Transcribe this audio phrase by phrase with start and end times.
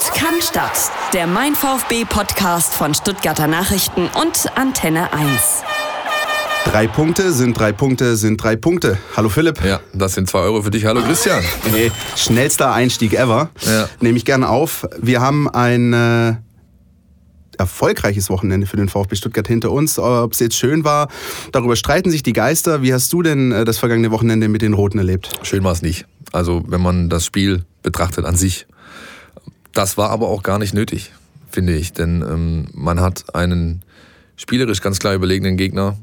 [0.00, 0.90] Sport kann Stadt.
[1.12, 5.62] Der Mein VfB Podcast von Stuttgarter Nachrichten und Antenne 1.
[6.64, 8.98] Drei Punkte sind drei Punkte sind drei Punkte.
[9.16, 9.62] Hallo Philipp.
[9.64, 10.84] Ja, das sind zwei Euro für dich.
[10.86, 11.42] Hallo Christian.
[11.72, 13.50] Nee, schnellster Einstieg ever.
[13.66, 13.88] Ja.
[14.00, 14.86] Nehme ich gerne auf.
[15.00, 16.34] Wir haben ein äh,
[17.58, 19.98] erfolgreiches Wochenende für den VfB Stuttgart hinter uns.
[19.98, 21.08] Ob es jetzt schön war,
[21.52, 22.82] darüber streiten sich die Geister.
[22.82, 25.30] Wie hast du denn äh, das vergangene Wochenende mit den Roten erlebt?
[25.42, 26.06] Schön war es nicht.
[26.32, 28.66] Also wenn man das Spiel betrachtet an sich.
[29.72, 31.12] Das war aber auch gar nicht nötig,
[31.50, 31.92] finde ich.
[31.92, 33.82] Denn ähm, man hat einen
[34.36, 35.96] spielerisch ganz klar überlegenen Gegner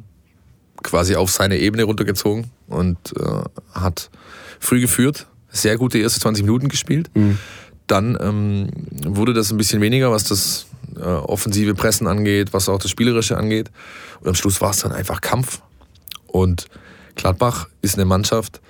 [0.84, 3.42] quasi auf seine Ebene runtergezogen und äh,
[3.74, 4.10] hat
[4.60, 7.10] früh geführt, sehr gute erste 20 Minuten gespielt.
[7.16, 7.38] Mhm.
[7.88, 8.70] Dann ähm,
[9.06, 13.38] wurde das ein bisschen weniger, was das äh, offensive Pressen angeht, was auch das Spielerische
[13.38, 13.72] angeht.
[14.20, 15.62] Und am Schluss war es dann einfach Kampf.
[16.28, 16.68] Und
[17.16, 18.62] Gladbach ist eine Mannschaft,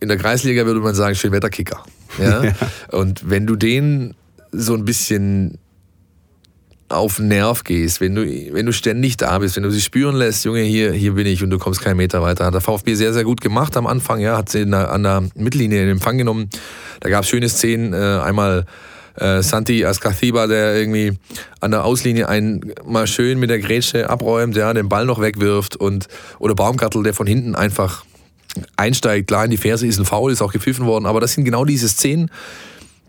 [0.00, 1.82] in der Kreisliga würde man sagen, Schönwetterkicker.
[2.18, 2.44] Ja?
[2.44, 2.52] ja.
[2.90, 4.14] Und wenn du den
[4.52, 5.58] so ein bisschen
[6.88, 10.16] auf den Nerv gehst, wenn du, wenn du ständig da bist, wenn du sie spüren
[10.16, 12.46] lässt, Junge, hier, hier bin ich und du kommst keinen Meter weiter.
[12.46, 15.22] Hat der VfB sehr, sehr gut gemacht am Anfang, ja, hat sie der, an der
[15.36, 16.50] Mittellinie in Empfang genommen.
[16.98, 18.66] Da gab es schöne Szenen, äh, einmal
[19.16, 21.12] äh, Santi Ascathiba, der irgendwie
[21.60, 25.76] an der Auslinie einen mal schön mit der Grätsche abräumt, ja, den Ball noch wegwirft
[25.76, 26.08] und
[26.40, 28.04] oder Baumgartel, der von hinten einfach
[28.76, 29.28] einsteigt.
[29.28, 31.64] Klar, in die Ferse ist ein Foul, ist auch gepfiffen worden, aber das sind genau
[31.64, 32.30] diese Szenen,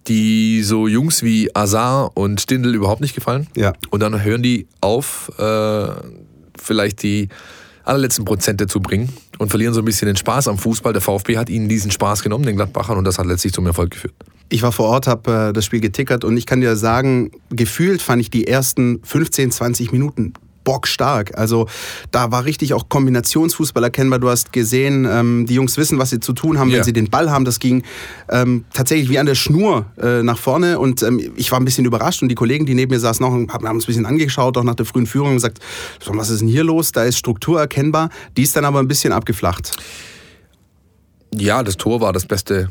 [0.07, 3.47] die so Jungs wie Azar und Stindl überhaupt nicht gefallen.
[3.55, 3.73] Ja.
[3.89, 5.87] Und dann hören die auf, äh,
[6.57, 7.29] vielleicht die
[7.83, 10.93] allerletzten Prozente zu bringen und verlieren so ein bisschen den Spaß am Fußball.
[10.93, 13.91] Der VfB hat ihnen diesen Spaß genommen, den Gladbachern, und das hat letztlich zum Erfolg
[13.91, 14.13] geführt.
[14.49, 18.01] Ich war vor Ort, habe äh, das Spiel getickert und ich kann dir sagen, gefühlt
[18.01, 21.37] fand ich die ersten 15, 20 Minuten bockstark.
[21.37, 21.67] Also
[22.11, 24.19] da war richtig auch Kombinationsfußball erkennbar.
[24.19, 26.77] Du hast gesehen, ähm, die Jungs wissen, was sie zu tun haben, yeah.
[26.77, 27.45] wenn sie den Ball haben.
[27.45, 27.83] Das ging
[28.29, 31.85] ähm, tatsächlich wie an der Schnur äh, nach vorne und ähm, ich war ein bisschen
[31.85, 34.63] überrascht und die Kollegen, die neben mir saßen, noch, haben uns ein bisschen angeschaut, auch
[34.63, 35.59] nach der frühen Führung und gesagt,
[36.05, 36.91] was ist denn hier los?
[36.91, 38.09] Da ist Struktur erkennbar.
[38.37, 39.77] Die ist dann aber ein bisschen abgeflacht.
[41.33, 42.69] Ja, das Tor war das beste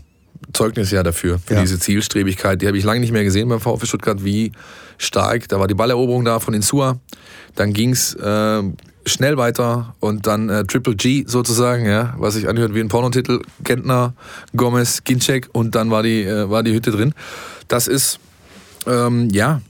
[0.52, 1.60] Zeugnis ja dafür, für ja.
[1.60, 2.60] diese Zielstrebigkeit.
[2.62, 4.52] Die habe ich lange nicht mehr gesehen beim VfB Stuttgart, wie
[4.98, 5.48] stark.
[5.48, 6.98] Da war die Balleroberung da von Insua.
[7.54, 8.62] Dann ging es äh,
[9.06, 13.40] schnell weiter und dann äh, Triple G sozusagen, ja, was sich anhört wie ein Pornotitel.
[13.64, 14.14] Gentner,
[14.56, 17.14] Gomez, Ginczek und dann war die, äh, war die Hütte drin.
[17.68, 18.18] Das ist,
[18.86, 19.62] ähm, ja,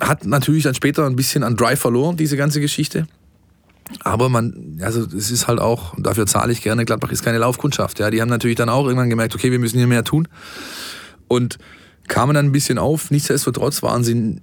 [0.00, 3.06] hat natürlich dann später ein bisschen an Drive verloren, diese ganze Geschichte.
[4.02, 7.98] Aber man, also es ist halt auch, dafür zahle ich gerne, Gladbach ist keine Laufkundschaft.
[7.98, 10.28] Ja, die haben natürlich dann auch irgendwann gemerkt, okay, wir müssen hier mehr tun.
[11.28, 11.58] Und
[12.08, 13.10] kamen dann ein bisschen auf.
[13.10, 14.40] Nichtsdestotrotz waren sie,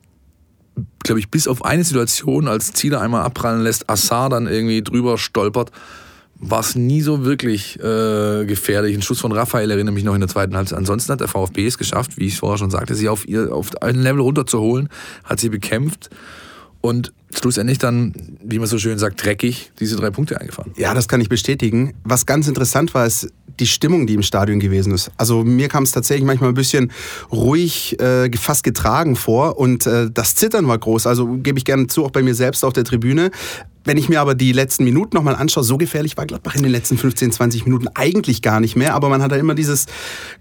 [1.03, 5.17] glaube ich, bis auf eine Situation, als Zieler einmal abprallen lässt, Assar dann irgendwie drüber
[5.17, 5.71] stolpert,
[6.35, 8.95] war es nie so wirklich äh, gefährlich.
[8.95, 10.77] Ein Schuss von Raphael erinnere mich noch in der zweiten Halbzeit.
[10.77, 13.81] Ansonsten hat der VfB es geschafft, wie ich vorher schon sagte, sie auf, ihr, auf
[13.81, 14.89] ein Level runterzuholen,
[15.23, 16.09] hat sie bekämpft
[16.81, 18.13] und schlussendlich dann,
[18.43, 20.71] wie man so schön sagt, dreckig diese drei Punkte eingefahren.
[20.77, 21.93] Ja, das kann ich bestätigen.
[22.03, 23.29] Was ganz interessant war, ist
[23.59, 25.11] die Stimmung, die im Stadion gewesen ist.
[25.17, 26.91] Also mir kam es tatsächlich manchmal ein bisschen
[27.31, 31.07] ruhig, äh, fast getragen vor und äh, das Zittern war groß.
[31.07, 33.31] Also gebe ich gerne zu, auch bei mir selbst auf der Tribüne.
[33.85, 36.71] Wenn ich mir aber die letzten Minuten nochmal anschaue, so gefährlich war Gladbach in den
[36.71, 38.93] letzten 15, 20 Minuten eigentlich gar nicht mehr.
[38.95, 39.87] Aber man hat da immer dieses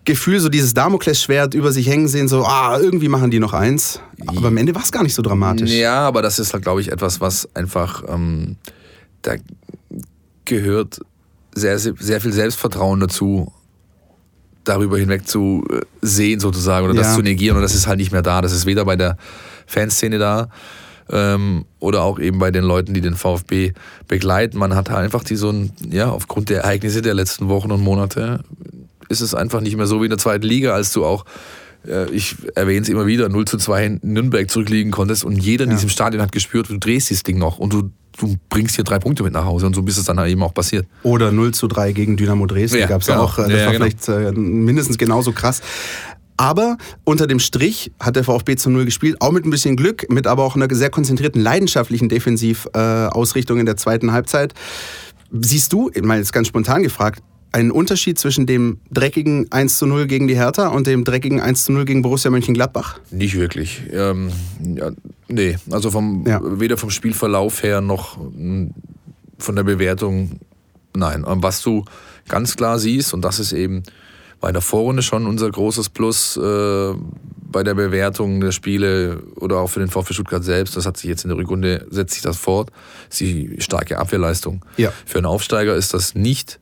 [0.05, 4.01] Gefühl, so dieses Damoklesschwert über sich hängen sehen, so, ah, irgendwie machen die noch eins.
[4.27, 5.73] Aber am Ende war es gar nicht so dramatisch.
[5.73, 8.57] Ja, aber das ist halt, glaube ich, etwas, was einfach, ähm,
[9.23, 9.35] da
[10.45, 11.01] gehört
[11.55, 13.53] sehr, sehr viel Selbstvertrauen dazu,
[14.65, 17.03] darüber hinweg zu äh, sehen sozusagen oder ja.
[17.03, 17.57] das zu negieren.
[17.57, 18.41] Und das ist halt nicht mehr da.
[18.41, 19.17] Das ist weder bei der
[19.67, 20.49] Fanszene da
[21.11, 23.73] ähm, oder auch eben bei den Leuten, die den VfB
[24.09, 24.59] begleiten.
[24.59, 28.41] Man hat einfach die so ein, ja, aufgrund der Ereignisse der letzten Wochen und Monate
[29.09, 31.25] ist es einfach nicht mehr so wie in der zweiten Liga, als du auch
[32.13, 35.71] ich erwähne es immer wieder, 0 zu 2 in Nürnberg zurückliegen konntest und jeder in
[35.71, 35.77] ja.
[35.77, 38.99] diesem Stadion hat gespürt, du drehst dieses Ding noch und du, du bringst hier drei
[38.99, 40.87] Punkte mit nach Hause und so ist es dann eben auch passiert.
[41.03, 43.25] Oder 0 zu 3 gegen Dynamo Dresden ja, gab es genau.
[43.25, 43.39] auch.
[43.39, 43.85] Äh, das ja, war genau.
[43.85, 45.61] vielleicht äh, mindestens genauso krass.
[46.37, 50.07] Aber unter dem Strich hat der VfB zu Null gespielt, auch mit ein bisschen Glück,
[50.11, 54.55] mit aber auch einer sehr konzentrierten, leidenschaftlichen Defensivausrichtung in der zweiten Halbzeit.
[55.31, 57.23] Siehst du, mal jetzt ganz spontan gefragt,
[57.53, 61.65] einen Unterschied zwischen dem dreckigen 1 zu 0 gegen die Hertha und dem dreckigen 1
[61.65, 62.99] zu 0 gegen Borussia Mönchengladbach?
[63.11, 63.83] Nicht wirklich.
[63.93, 64.31] Ähm,
[64.75, 64.91] ja,
[65.29, 66.41] nee, also vom, ja.
[66.43, 68.73] weder vom Spielverlauf her noch hm,
[69.39, 70.41] von der Bewertung,
[70.97, 71.25] nein.
[71.27, 71.85] Was du
[72.29, 73.83] ganz klar siehst, und das ist eben
[74.41, 76.95] bei der Vorrunde schon unser großes Plus äh,
[77.53, 81.09] bei der Bewertung der Spiele oder auch für den VfB Stuttgart selbst, das hat sich
[81.09, 82.71] jetzt in der Rückrunde, setzt sich das fort,
[83.11, 84.65] ist die starke Abwehrleistung.
[84.79, 84.91] Ja.
[85.05, 86.59] Für einen Aufsteiger ist das nicht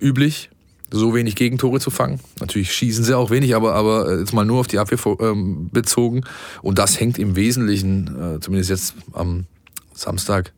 [0.00, 0.50] üblich.
[0.90, 2.20] so wenig Gegentore zu fangen.
[2.40, 6.22] Natürlich schießen sie auch wenig, aber, aber jetzt mal nur auf die Abwehr ähm, bezogen.
[6.62, 9.46] Und das hängt im Wesentlichen, äh, zumindest jetzt am
[9.92, 10.52] Samstag,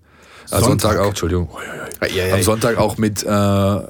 [0.50, 0.64] äh, Sonntag.
[0.64, 1.48] Sonntag auch, Entschuldigung,
[2.32, 3.80] am Sonntag auch mit äh,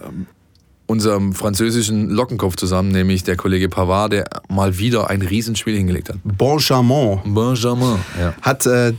[0.87, 6.17] unserem französischen Lockenkopf zusammen, nämlich der Kollege Pavard, der mal wieder ein Riesenspiel hingelegt hat.
[6.25, 7.21] Benjamin.
[7.27, 8.35] Benjamin, ja.
[8.41, 8.95] Hat äh,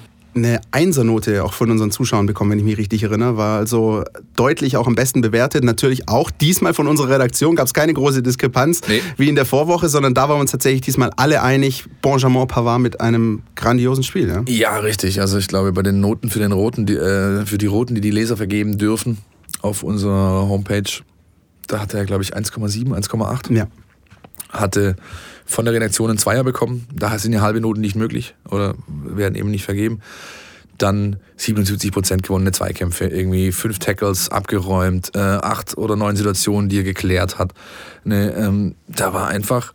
[0.45, 3.37] eine Einsernote auch von unseren Zuschauern bekommen, wenn ich mich richtig erinnere.
[3.37, 4.03] War also
[4.35, 5.63] deutlich auch am besten bewertet.
[5.63, 9.01] Natürlich auch diesmal von unserer Redaktion gab es keine große Diskrepanz nee.
[9.17, 11.85] wie in der Vorwoche, sondern da waren wir uns tatsächlich diesmal alle einig.
[12.01, 14.27] Benjamin Pavard mit einem grandiosen Spiel.
[14.27, 15.21] Ja, ja richtig.
[15.21, 18.01] Also ich glaube, bei den Noten für den Roten, die, äh, für die Roten, die
[18.01, 19.19] die Leser vergeben dürfen,
[19.61, 21.01] auf unserer Homepage
[21.69, 23.53] da hatte er, glaube ich, 1,7, 1,8.
[23.53, 23.67] Ja.
[24.49, 24.95] Hatte
[25.49, 26.87] von der Redaktion einen Zweier bekommen.
[26.93, 29.99] Da sind ja halbe Noten nicht möglich oder werden eben nicht vergeben.
[30.77, 36.77] Dann 77 Prozent gewonnene Zweikämpfe, irgendwie fünf Tackles abgeräumt, äh, acht oder neun Situationen, die
[36.77, 37.53] er geklärt hat.
[38.05, 39.73] Ne, ähm, da war einfach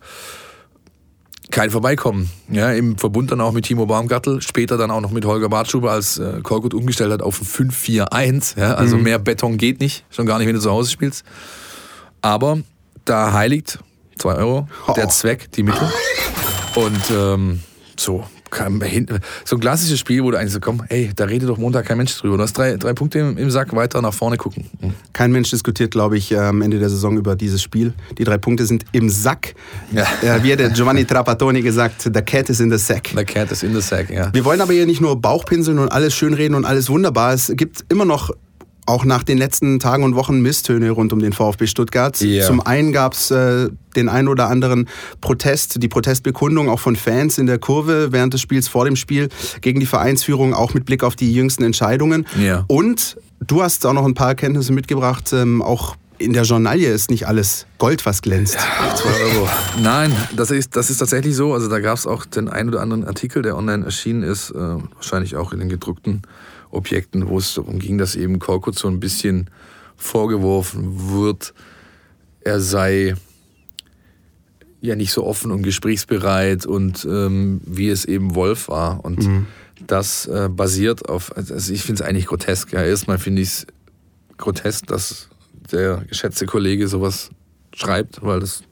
[1.51, 2.29] kein Vorbeikommen.
[2.49, 5.91] Ja, Im Verbund dann auch mit Timo Baumgartel, später dann auch noch mit Holger Bartschuber,
[5.91, 8.59] als äh, Korkut umgestellt hat auf ein 5-4-1.
[8.59, 9.03] Ja, also mhm.
[9.03, 11.23] mehr Beton geht nicht, schon gar nicht, wenn du zu Hause spielst.
[12.21, 12.59] Aber
[13.03, 13.79] da heiligt
[14.17, 15.89] 2 Euro der Zweck, die Mittel.
[16.75, 17.61] Und ähm,
[17.97, 18.25] so,
[19.45, 21.97] so ein klassisches Spiel, wo du eigentlich so komm, ey, da redet doch Montag kein
[21.97, 22.37] Mensch drüber.
[22.37, 24.65] Du hast drei, drei Punkte im, im Sack, weiter nach vorne gucken.
[24.81, 24.93] Mhm.
[25.13, 27.93] Kein Mensch diskutiert, glaube ich, am Ende der Saison über dieses Spiel.
[28.17, 29.55] Die drei Punkte sind im Sack.
[29.91, 30.03] Ja.
[30.21, 33.09] Äh, wie hat der Giovanni Trapattoni gesagt, the cat is in the sack.
[33.15, 34.33] The cat is in the sack, ja.
[34.33, 37.33] Wir wollen aber hier nicht nur Bauchpinseln und alles schönreden und alles wunderbar.
[37.33, 38.31] Es gibt immer noch
[38.85, 42.21] auch nach den letzten Tagen und Wochen Misstöne rund um den VfB Stuttgart.
[42.21, 42.45] Yeah.
[42.45, 44.87] Zum einen gab es äh, den ein oder anderen
[45.21, 49.29] Protest, die Protestbekundung auch von Fans in der Kurve während des Spiels, vor dem Spiel,
[49.61, 52.27] gegen die Vereinsführung, auch mit Blick auf die jüngsten Entscheidungen.
[52.37, 52.65] Yeah.
[52.67, 57.09] Und du hast auch noch ein paar Erkenntnisse mitgebracht, ähm, auch in der Journalie ist
[57.09, 58.55] nicht alles Gold, was glänzt.
[58.55, 59.49] Ja, 2 Euro.
[59.81, 61.53] Nein, das ist, das ist tatsächlich so.
[61.53, 64.55] Also da gab es auch den ein oder anderen Artikel, der online erschienen ist, äh,
[64.95, 66.21] wahrscheinlich auch in den gedruckten
[66.75, 69.49] Objekten, wo es darum ging, dass eben Korkut so ein bisschen
[69.95, 71.53] vorgeworfen wird,
[72.41, 73.15] er sei
[74.81, 79.03] ja nicht so offen und gesprächsbereit und ähm, wie es eben Wolf war.
[79.03, 79.47] Und mhm.
[79.87, 82.71] das äh, basiert auf, also ich finde es eigentlich grotesk.
[82.71, 83.67] Ja, erstmal finde ich es
[84.37, 85.29] grotesk, dass
[85.71, 87.31] der geschätzte Kollege sowas
[87.73, 88.63] schreibt, weil das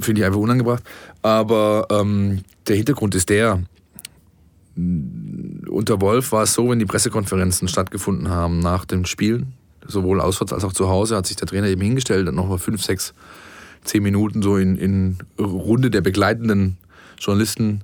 [0.00, 0.82] finde ich einfach unangebracht.
[1.22, 3.62] Aber ähm, der Hintergrund ist der,
[5.68, 9.46] unter Wolf war es so, wenn die Pressekonferenzen stattgefunden haben nach dem Spiel,
[9.86, 12.82] sowohl auswärts als auch zu Hause, hat sich der Trainer eben hingestellt und nochmal fünf,
[12.82, 13.14] sechs,
[13.84, 16.76] zehn Minuten so in, in Runde der begleitenden
[17.18, 17.82] Journalisten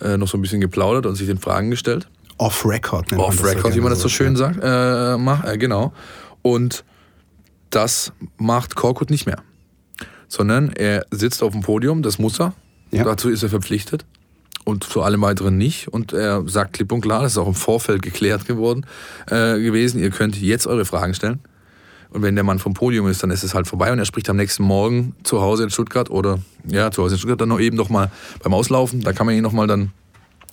[0.00, 2.08] äh, noch so ein bisschen geplaudert und sich den Fragen gestellt.
[2.38, 3.12] Off-Record.
[3.14, 4.58] Off-Record, wie man das so schön sagt.
[4.62, 5.92] Äh, mach, äh, genau.
[6.42, 6.84] Und
[7.70, 9.42] das macht Korkut nicht mehr.
[10.28, 12.52] Sondern er sitzt auf dem Podium, das muss er.
[12.90, 13.04] Ja.
[13.04, 14.04] Dazu ist er verpflichtet
[14.68, 15.88] und zu allem weiteren nicht.
[15.88, 18.84] Und er sagt klipp und klar, das ist auch im Vorfeld geklärt geworden
[19.26, 21.40] äh, gewesen, ihr könnt jetzt eure Fragen stellen.
[22.10, 24.28] Und wenn der Mann vom Podium ist, dann ist es halt vorbei und er spricht
[24.28, 27.60] am nächsten Morgen zu Hause in Stuttgart oder ja, zu Hause in Stuttgart dann noch
[27.60, 28.10] eben noch mal
[28.42, 29.00] beim Auslaufen.
[29.00, 29.92] Da kann man ihn noch mal dann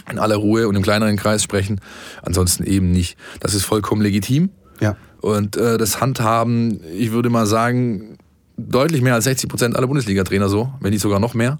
[0.09, 1.81] in aller Ruhe und im kleineren Kreis sprechen.
[2.21, 3.17] Ansonsten eben nicht.
[3.41, 4.49] Das ist vollkommen legitim.
[4.79, 4.95] Ja.
[5.19, 8.17] Und äh, das Handhaben, ich würde mal sagen,
[8.57, 11.59] deutlich mehr als 60 Prozent aller Bundesliga-Trainer so, wenn nicht sogar noch mehr.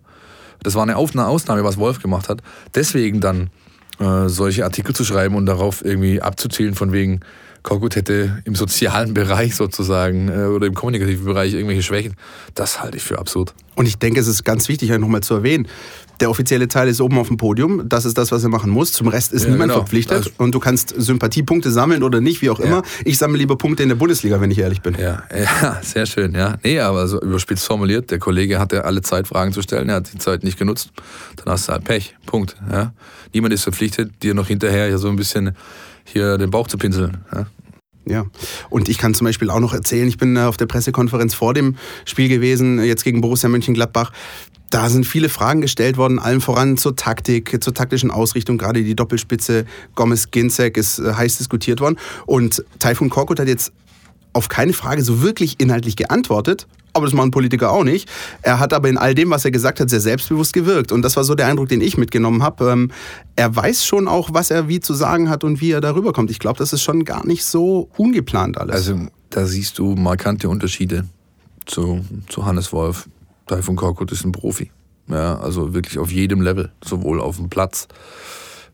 [0.65, 2.41] Das war eine Ausnahme, was Wolf gemacht hat.
[2.73, 3.51] Deswegen dann
[3.99, 7.19] äh, solche Artikel zu schreiben und darauf irgendwie abzuzählen von wegen,
[7.61, 12.15] Korkut hätte im sozialen Bereich sozusagen äh, oder im kommunikativen Bereich irgendwelche Schwächen,
[12.55, 13.53] das halte ich für absurd.
[13.75, 15.67] Und ich denke, es ist ganz wichtig, nochmal zu erwähnen,
[16.19, 18.91] der offizielle Teil ist oben auf dem Podium, das ist das, was er machen muss.
[18.93, 19.81] Zum Rest ist ja, niemand genau.
[19.81, 22.65] verpflichtet also, und du kannst Sympathiepunkte sammeln oder nicht, wie auch ja.
[22.65, 22.83] immer.
[23.03, 24.95] Ich sammle lieber Punkte in der Bundesliga, wenn ich ehrlich bin.
[24.99, 25.23] Ja,
[25.61, 26.55] ja sehr schön, ja.
[26.63, 30.13] Nee, aber so überspitzt formuliert, der Kollege hatte alle Zeit, Fragen zu stellen, er hat
[30.13, 30.91] die Zeit nicht genutzt.
[31.37, 32.55] Dann hast du halt Pech, Punkt.
[32.71, 32.93] Ja.
[33.33, 35.55] Niemand ist verpflichtet, dir noch hinterher ja so ein bisschen
[36.05, 37.17] hier den Bauch zu pinseln.
[37.33, 37.47] Ja.
[38.07, 38.25] Ja,
[38.69, 41.53] und ich kann zum Beispiel auch noch erzählen, ich bin äh, auf der Pressekonferenz vor
[41.53, 44.11] dem Spiel gewesen, jetzt gegen Borussia Mönchengladbach.
[44.69, 48.57] Da sind viele Fragen gestellt worden, allen voran zur Taktik, zur taktischen Ausrichtung.
[48.57, 51.97] Gerade die Doppelspitze Gomez-Ginzek ist äh, heiß diskutiert worden.
[52.25, 53.71] Und Taifun Korkut hat jetzt
[54.35, 58.09] auf keine Frage so wirklich inhaltlich geantwortet, aber das machen Politiker auch nicht.
[58.41, 60.91] Er hat aber in all dem, was er gesagt hat, sehr selbstbewusst gewirkt.
[60.91, 62.69] Und das war so der Eindruck, den ich mitgenommen habe.
[62.69, 62.91] Ähm,
[63.35, 66.31] er weiß schon auch, was er wie zu sagen hat und wie er darüber kommt.
[66.31, 68.75] Ich glaube, das ist schon gar nicht so ungeplant alles.
[68.75, 71.05] Also da siehst du markante Unterschiede
[71.65, 73.09] zu, zu Hannes Wolf.
[73.47, 74.71] Taifun Korkut ist ein Profi.
[75.07, 77.87] Ja, also wirklich auf jedem Level, sowohl auf dem Platz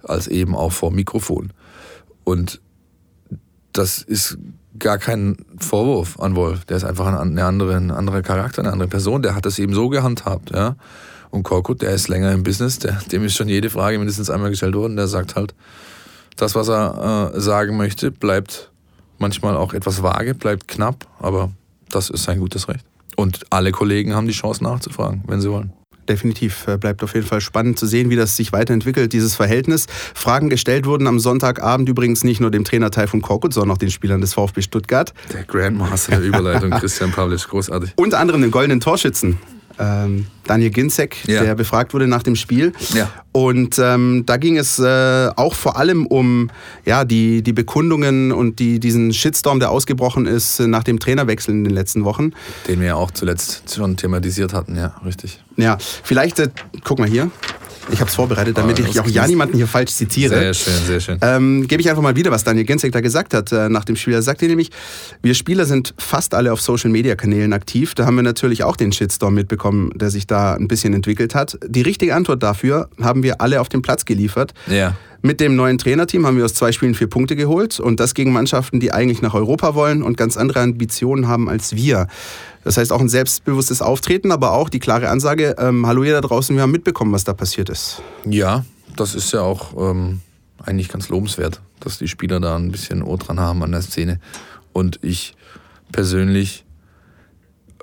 [0.04, 1.52] als eben auch vor Mikrofon.
[2.24, 2.62] Und
[3.74, 4.38] das ist
[4.80, 6.66] gar kein Vorwurf an Wolf.
[6.66, 9.22] Der ist einfach ein, eine andere, ein anderer Charakter, eine andere Person.
[9.22, 10.52] Der hat das eben so gehandhabt.
[10.52, 10.76] Ja?
[11.30, 14.50] Und Korkut, der ist länger im Business, der, dem ist schon jede Frage mindestens einmal
[14.50, 14.96] gestellt worden.
[14.96, 15.54] Der sagt halt,
[16.38, 18.72] das, was er äh, sagen möchte, bleibt
[19.18, 21.52] manchmal auch etwas vage, bleibt knapp, aber
[21.90, 22.86] das ist sein gutes Recht.
[23.16, 25.74] Und alle Kollegen haben die Chance nachzufragen, wenn sie wollen
[26.12, 26.68] definitiv.
[26.68, 29.88] Äh, bleibt auf jeden Fall spannend zu sehen, wie das sich weiterentwickelt, dieses Verhältnis.
[30.14, 33.92] Fragen gestellt wurden am Sonntagabend übrigens nicht nur dem Trainer Taifun Korkut, sondern auch den
[33.92, 35.14] Spielern des VfB Stuttgart.
[35.34, 37.94] Der Grandmaster der Überleitung, Christian Pavlic, großartig.
[37.96, 39.38] Unter anderem den goldenen Torschützen
[39.82, 41.44] ähm, Daniel Ginzek, ja.
[41.44, 42.74] der befragt wurde nach dem Spiel.
[42.94, 43.10] Ja.
[43.32, 46.50] Und ähm, da ging es äh, auch vor allem um
[46.86, 51.64] ja, die, die Bekundungen und die, diesen Shitstorm, der ausgebrochen ist nach dem Trainerwechsel in
[51.64, 52.32] den letzten Wochen.
[52.68, 55.42] Den wir ja auch zuletzt schon thematisiert hatten, ja, richtig.
[55.58, 56.50] Ja, vielleicht, äh,
[56.84, 57.32] guck mal hier.
[57.92, 60.36] Ich habe es vorbereitet, damit oh, ich auch ja niemanden hier falsch zitiere.
[60.36, 61.18] Sehr schön, sehr schön.
[61.22, 63.96] Ähm, Gebe ich einfach mal wieder, was Daniel Genzek da gesagt hat äh, nach dem
[63.96, 64.14] Spiel.
[64.14, 64.70] Er sagte nämlich,
[65.22, 67.96] wir Spieler sind fast alle auf Social-Media-Kanälen aktiv.
[67.96, 71.58] Da haben wir natürlich auch den Shitstorm mitbekommen, der sich da ein bisschen entwickelt hat.
[71.66, 74.54] Die richtige Antwort dafür haben wir alle auf dem Platz geliefert.
[74.68, 74.96] Ja.
[75.24, 78.34] Mit dem neuen Trainerteam haben wir aus zwei Spielen vier Punkte geholt und das gegen
[78.34, 82.08] Mannschaften, die eigentlich nach Europa wollen und ganz andere Ambitionen haben als wir.
[82.64, 86.22] Das heißt auch ein selbstbewusstes Auftreten, aber auch die klare Ansage, ähm, hallo ihr da
[86.22, 88.02] draußen, wir haben mitbekommen, was da passiert ist.
[88.26, 90.22] Ja, das ist ja auch ähm,
[90.64, 94.20] eigentlich ganz lobenswert, dass die Spieler da ein bisschen Ohr dran haben an der Szene.
[94.74, 95.36] Und ich
[95.92, 96.66] persönlich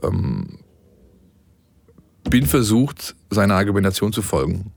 [0.03, 0.59] ähm,
[2.29, 4.73] bin versucht, seiner Argumentation zu folgen.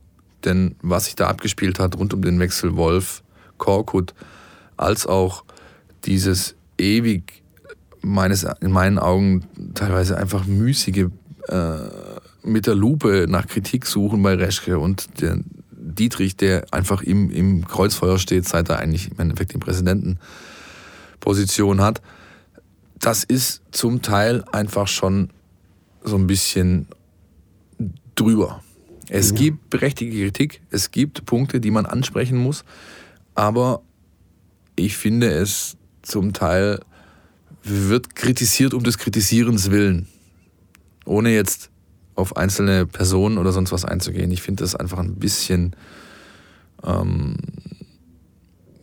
[0.45, 3.23] Denn was sich da abgespielt hat rund um den Wechsel Wolf,
[3.57, 4.13] Korkut,
[4.77, 5.43] als auch
[6.05, 7.43] dieses ewig
[8.01, 9.45] meines, in meinen Augen
[9.75, 11.07] teilweise einfach müßige
[11.47, 11.77] äh,
[12.43, 15.37] mit der Lupe nach Kritik suchen bei Reschke und der
[15.71, 22.01] Dietrich, der einfach im, im Kreuzfeuer steht, seit er eigentlich im Endeffekt die Präsidentenposition hat.
[22.99, 25.29] Das ist zum Teil einfach schon
[26.03, 26.87] so ein bisschen
[28.15, 28.63] drüber.
[29.13, 29.35] Es ja.
[29.35, 32.63] gibt berechtigte Kritik, es gibt Punkte, die man ansprechen muss,
[33.35, 33.81] aber
[34.77, 36.79] ich finde es zum Teil
[37.61, 40.07] wird kritisiert um des Kritisierens willen,
[41.03, 41.69] ohne jetzt
[42.15, 44.31] auf einzelne Personen oder sonst was einzugehen.
[44.31, 45.75] Ich finde das einfach ein bisschen,
[46.85, 47.35] ähm,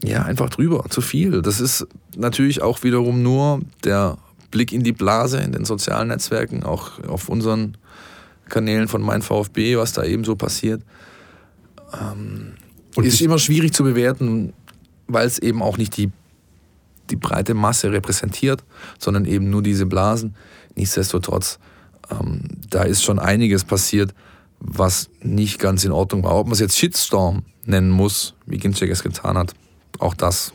[0.04, 1.40] ja, einfach drüber, zu viel.
[1.40, 1.87] Das ist
[2.18, 4.18] natürlich auch wiederum nur der
[4.50, 7.78] Blick in die Blase in den sozialen Netzwerken, auch auf unseren
[8.49, 10.83] Kanälen von Mein VfB, was da eben so passiert.
[11.93, 12.55] Ähm,
[12.97, 14.52] und ist immer schwierig zu bewerten,
[15.07, 16.11] weil es eben auch nicht die
[17.11, 18.64] die breite Masse repräsentiert,
[18.99, 20.35] sondern eben nur diese Blasen.
[20.75, 21.59] Nichtsdestotrotz,
[22.11, 24.14] ähm, da ist schon einiges passiert,
[24.61, 26.37] was nicht ganz in Ordnung war.
[26.37, 29.55] Ob man es jetzt Shitstorm nennen muss, wie Ginczek es getan hat,
[29.99, 30.52] auch das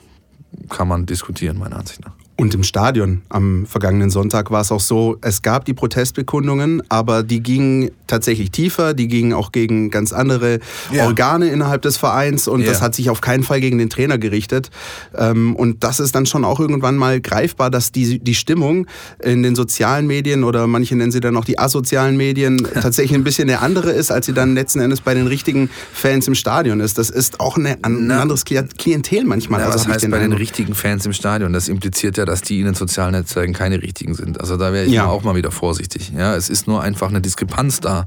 [0.70, 2.14] kann man diskutieren, meiner Ansicht nach.
[2.36, 7.22] Und im Stadion am vergangenen Sonntag war es auch so, es gab die Protestbekundungen, aber
[7.22, 10.60] die gingen tatsächlich tiefer, die gingen auch gegen ganz andere
[10.92, 11.06] ja.
[11.06, 12.68] Organe innerhalb des Vereins und ja.
[12.68, 14.72] das hat sich auf keinen Fall gegen den Trainer gerichtet.
[15.16, 18.88] Ähm, und das ist dann schon auch irgendwann mal greifbar, dass die, die Stimmung
[19.22, 23.24] in den sozialen Medien oder manche nennen sie dann auch die asozialen Medien tatsächlich ein
[23.24, 26.80] bisschen eine andere ist, als sie dann letzten Endes bei den richtigen Fans im Stadion
[26.80, 26.98] ist.
[26.98, 29.62] Das ist auch eine, ein Na, anderes Klientel manchmal.
[29.62, 31.54] Na, was heißt bei den richtigen Fans im Stadion?
[31.54, 34.40] Das impliziert ja ja, dass die in den sozialen Netzwerken keine richtigen sind.
[34.40, 35.06] Also da wäre ich ja.
[35.06, 36.12] auch mal wieder vorsichtig.
[36.16, 38.03] Ja, es ist nur einfach eine Diskrepanz da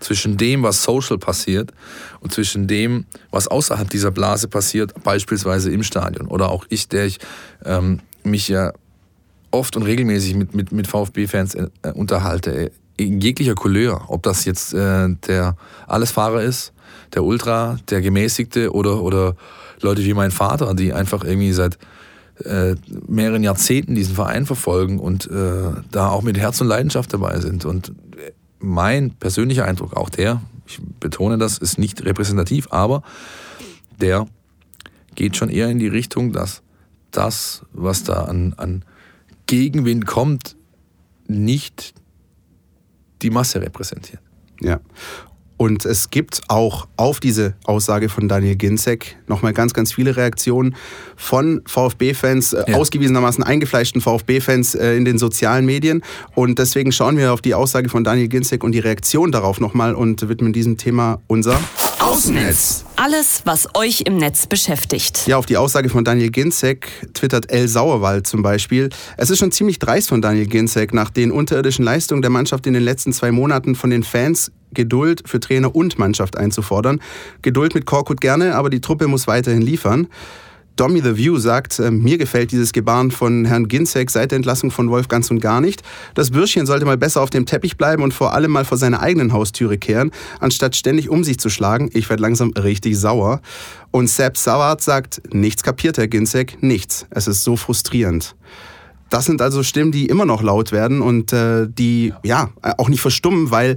[0.00, 1.72] zwischen dem, was social passiert
[2.20, 6.26] und zwischen dem, was außerhalb dieser Blase passiert, beispielsweise im Stadion.
[6.26, 7.18] Oder auch ich, der ich
[7.64, 8.72] ähm, mich ja
[9.50, 14.74] oft und regelmäßig mit, mit, mit VfB-Fans äh, unterhalte, in jeglicher Couleur, ob das jetzt
[14.74, 16.72] äh, der Allesfahrer ist,
[17.14, 19.36] der Ultra, der Gemäßigte oder, oder
[19.80, 21.78] Leute wie mein Vater, die einfach irgendwie seit
[22.44, 22.74] äh,
[23.08, 27.64] mehreren Jahrzehnten diesen Verein verfolgen und äh, da auch mit Herz und Leidenschaft dabei sind.
[27.64, 27.92] Und
[28.62, 33.02] mein persönlicher Eindruck, auch der, ich betone das, ist nicht repräsentativ, aber
[34.00, 34.26] der
[35.14, 36.62] geht schon eher in die Richtung, dass
[37.10, 38.84] das, was da an, an
[39.46, 40.56] Gegenwind kommt,
[41.26, 41.94] nicht
[43.20, 44.22] die Masse repräsentiert.
[44.60, 44.80] Ja.
[45.62, 50.74] Und es gibt auch auf diese Aussage von Daniel Ginzek nochmal ganz, ganz viele Reaktionen
[51.14, 52.76] von VfB-Fans, äh, ja.
[52.78, 56.02] ausgewiesenermaßen eingefleischten VfB-Fans äh, in den sozialen Medien.
[56.34, 59.94] Und deswegen schauen wir auf die Aussage von Daniel Ginzek und die Reaktion darauf nochmal
[59.94, 61.56] und widmen diesem Thema unser
[62.00, 62.84] Außennetz.
[62.96, 65.28] Alles, was euch im Netz beschäftigt.
[65.28, 68.90] Ja, auf die Aussage von Daniel Ginzek twittert El Sauerwald zum Beispiel.
[69.16, 72.72] Es ist schon ziemlich dreist von Daniel Ginzek, nach den unterirdischen Leistungen der Mannschaft in
[72.72, 77.00] den letzten zwei Monaten von den Fans Geduld für Trainer und Mannschaft einzufordern.
[77.42, 80.08] Geduld mit Korkut gerne, aber die Truppe muss weiterhin liefern.
[80.76, 84.70] Dommy the View sagt, äh, mir gefällt dieses Gebaren von Herrn Ginzek seit der Entlassung
[84.70, 85.82] von Wolf ganz und gar nicht.
[86.14, 89.00] Das Bürschchen sollte mal besser auf dem Teppich bleiben und vor allem mal vor seiner
[89.00, 91.90] eigenen Haustüre kehren, anstatt ständig um sich zu schlagen.
[91.92, 93.42] Ich werde langsam richtig sauer.
[93.90, 97.06] Und Sepp Sauert sagt, nichts kapiert Herr Ginzek, nichts.
[97.10, 98.34] Es ist so frustrierend.
[99.12, 103.02] Das sind also Stimmen, die immer noch laut werden und äh, die ja auch nicht
[103.02, 103.76] verstummen, weil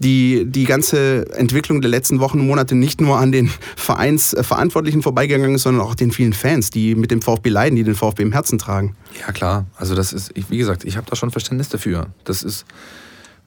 [0.00, 5.02] die, die ganze Entwicklung der letzten Wochen und Monate nicht nur an den Vereinsverantwortlichen äh,
[5.04, 8.24] vorbeigegangen ist, sondern auch den vielen Fans, die mit dem VfB leiden, die den VfB
[8.24, 8.96] im Herzen tragen.
[9.24, 12.08] Ja klar, also das ist, wie gesagt, ich habe da schon Verständnis dafür.
[12.24, 12.64] Das ist,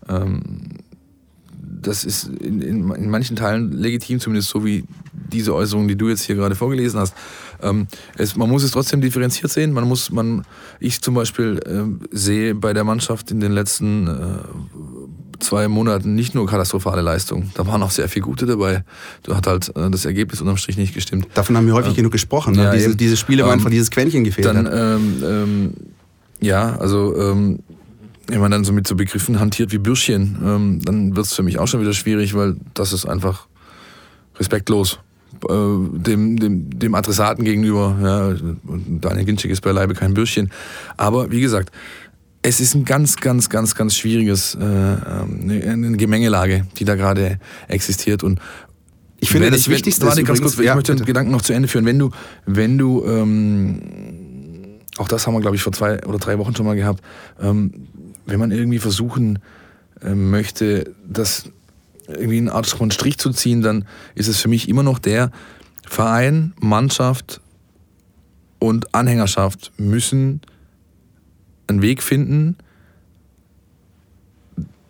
[0.08, 0.42] ähm,
[1.88, 6.10] das ist in, in, in manchen Teilen legitim, zumindest so wie diese Äußerungen, die du
[6.10, 7.13] jetzt hier gerade vorgelesen hast.
[7.62, 7.88] Ähm,
[8.18, 9.72] es, man muss es trotzdem differenziert sehen.
[9.72, 10.46] Man muss, man,
[10.80, 14.12] ich zum Beispiel äh, sehe bei der Mannschaft in den letzten äh,
[15.39, 17.51] zwei Monaten nicht nur katastrophale Leistungen.
[17.56, 18.84] Da waren auch sehr viele gute dabei.
[19.24, 21.27] Du hat halt äh, das Ergebnis unterm Strich nicht gestimmt.
[21.34, 22.56] Davon haben wir häufig ähm, genug gesprochen.
[22.56, 22.63] Ne?
[22.63, 24.74] Ja, diese, diese, Spiele, wo ähm, einfach dieses Quäntchen gefehlt dann, hat.
[24.74, 25.74] Ähm, ähm,
[26.42, 27.60] ja, also ähm,
[28.27, 31.44] wenn man dann so mit so Begriffen hantiert wie Bürschchen, ähm, dann wird es für
[31.44, 33.48] mich auch schon wieder schwierig, weil das ist einfach
[34.38, 35.00] respektlos
[35.50, 37.98] äh, dem, dem, dem Adressaten gegenüber.
[38.01, 38.36] Ja,
[39.01, 40.51] Daniel Ginczek ist beileibe kein Bürschchen.
[40.98, 41.72] Aber wie gesagt,
[42.41, 47.39] es ist ein ganz, ganz, ganz, ganz schwieriges, äh, ähm, eine Gemengelage, die da gerade
[47.67, 48.24] existiert.
[48.24, 48.39] Und
[49.20, 51.03] ich finde, das wenn, Wichtigste warte, ganz kurz, ich ja, möchte bitte.
[51.03, 51.86] den Gedanken noch zu Ende führen.
[51.86, 52.12] Wenn du,
[52.46, 53.82] wenn du, ähm,
[54.98, 57.03] auch das haben wir, glaube ich, vor zwei oder drei Wochen schon mal gehabt,
[57.41, 57.88] ähm,
[58.25, 59.39] wenn man irgendwie versuchen
[60.01, 61.50] äh, möchte, dass
[62.08, 65.32] irgendwie eine Art von Strich zu ziehen, dann ist es für mich immer noch der
[65.88, 67.41] Verein, Mannschaft
[68.60, 70.41] und Anhängerschaft müssen
[71.67, 72.58] einen Weg finden,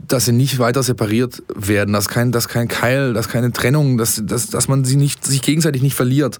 [0.07, 4.21] dass sie nicht weiter separiert werden, dass kein, dass kein Keil, dass keine Trennung, dass,
[4.23, 6.39] dass, dass man sie nicht, sich gegenseitig nicht verliert.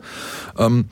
[0.58, 0.86] Ähm,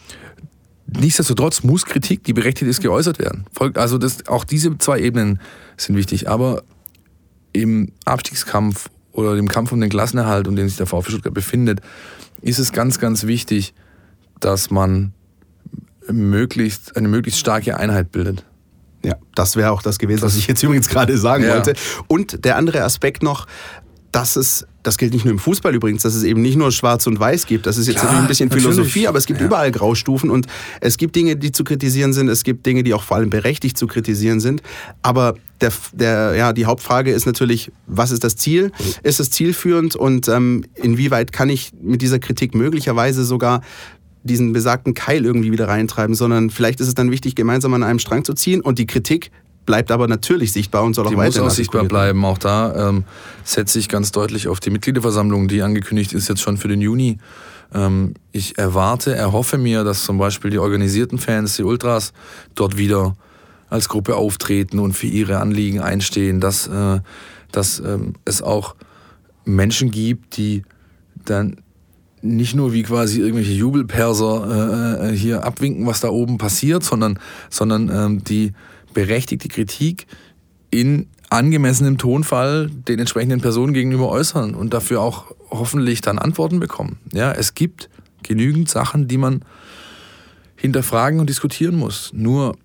[0.88, 3.46] nichtsdestotrotz muss Kritik, die berechtigt ist, geäußert werden.
[3.76, 5.40] Also das, auch diese zwei Ebenen
[5.78, 6.30] sind wichtig.
[6.30, 6.64] Aber
[7.54, 11.82] im Abstiegskampf oder dem Kampf um den Klassenerhalt, um den sich der VfB Stuttgart befindet,
[12.42, 13.74] ist es ganz, ganz wichtig,
[14.40, 15.14] dass man
[16.10, 18.46] möglichst, eine möglichst starke Einheit bildet.
[19.06, 21.56] Ja, das wäre auch das gewesen, was ich jetzt übrigens gerade sagen ja.
[21.56, 21.74] wollte.
[22.08, 23.48] Und der andere Aspekt noch,
[24.14, 27.08] dass es, das gilt nicht nur im Fußball übrigens, dass es eben nicht nur Schwarz
[27.08, 27.66] und Weiß gibt.
[27.66, 28.64] Das ist jetzt Klar, natürlich ein bisschen natürlich.
[28.64, 29.48] Philosophie, aber es gibt ja.
[29.48, 30.46] überall Graustufen und
[30.82, 33.76] es gibt Dinge, die zu kritisieren sind, es gibt Dinge, die auch vor allem berechtigt
[33.76, 34.62] zu kritisieren sind.
[35.02, 38.72] Aber der, der, ja, die Hauptfrage ist natürlich, was ist das Ziel?
[39.02, 43.62] Ist es zielführend und ähm, inwieweit kann ich mit dieser Kritik möglicherweise sogar
[44.22, 48.00] diesen besagten Keil irgendwie wieder reintreiben, sondern vielleicht ist es dann wichtig, gemeinsam an einem
[48.00, 49.32] Strang zu ziehen und die Kritik
[49.66, 52.24] bleibt aber natürlich sichtbar und soll auch muss auch sichtbar bleiben.
[52.26, 53.06] Auch da ähm,
[53.44, 57.18] setze ich ganz deutlich auf die Mitgliederversammlung, die angekündigt ist jetzt schon für den Juni.
[57.74, 62.14] Ähm, ich erwarte, erhoffe mir, dass zum Beispiel die organisierten Fans, die Ultras,
[62.56, 63.16] dort wieder
[63.70, 67.00] als Gruppe auftreten und für ihre Anliegen einstehen, dass, äh,
[67.52, 68.76] dass ähm, es auch
[69.46, 70.64] Menschen gibt, die
[71.26, 71.58] dann
[72.22, 77.20] nicht nur wie quasi irgendwelche Jubelperser äh, äh hier abwinken, was da oben passiert, sondern,
[77.50, 78.54] sondern ähm, die
[78.94, 80.08] berechtigte Kritik
[80.70, 86.98] in angemessenem Tonfall den entsprechenden Personen gegenüber äußern und dafür auch hoffentlich dann Antworten bekommen.
[87.12, 87.90] Ja, es gibt
[88.22, 89.44] genügend Sachen, die man
[90.56, 92.12] hinterfragen und diskutieren muss.
[92.14, 92.56] Nur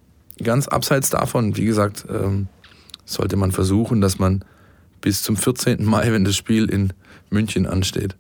[0.42, 2.48] ganz abseits davon, wie gesagt, ähm,
[3.04, 4.44] sollte man versuchen, dass man
[5.00, 5.84] bis zum 14.
[5.84, 6.92] Mai, wenn das Spiel in
[7.30, 8.16] München ansteht,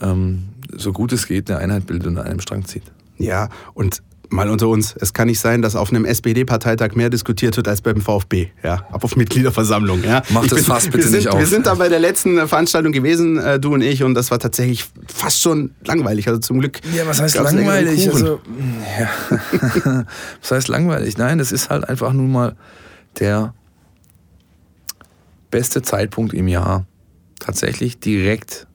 [0.00, 2.84] ähm, so gut es geht, eine Einheit bildet und an einem Strang zieht.
[3.16, 7.56] Ja, und mal unter uns, es kann nicht sein, dass auf einem SPD-Parteitag mehr diskutiert
[7.56, 10.22] wird als beim VfB, ja, ab auf Mitgliederversammlung, ja.
[10.30, 11.38] Mach das fast bitte sind, nicht auf.
[11.38, 14.38] Wir sind da bei der letzten Veranstaltung gewesen, äh, du und ich, und das war
[14.38, 16.80] tatsächlich fast schon langweilig, also zum Glück.
[16.94, 18.08] Ja, was heißt langweilig?
[18.08, 18.40] Also,
[18.98, 20.06] ja.
[20.40, 21.16] was heißt langweilig?
[21.16, 22.56] Nein, das ist halt einfach nun mal
[23.18, 23.54] der
[25.50, 26.86] beste Zeitpunkt im Jahr,
[27.40, 28.66] tatsächlich direkt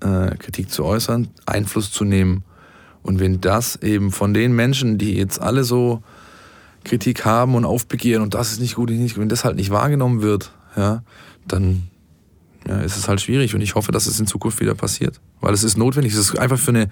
[0.00, 2.44] äh, Kritik zu äußern, Einfluss zu nehmen
[3.04, 6.02] und wenn das eben von den Menschen, die jetzt alle so
[6.84, 10.22] Kritik haben und aufbegehren und das ist nicht gut, nicht, wenn das halt nicht wahrgenommen
[10.22, 11.02] wird, ja,
[11.46, 11.82] dann
[12.66, 15.20] ja, ist es halt schwierig und ich hoffe, dass es in Zukunft wieder passiert.
[15.42, 16.88] Weil es ist notwendig, es ist einfach für eine,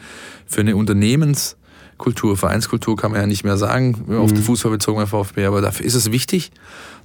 [0.47, 4.19] für eine Unternehmenskultur, Vereinskultur kann man ja nicht mehr sagen, mhm.
[4.19, 6.51] auf den Fußball bezogen beim VfB, aber dafür ist es wichtig,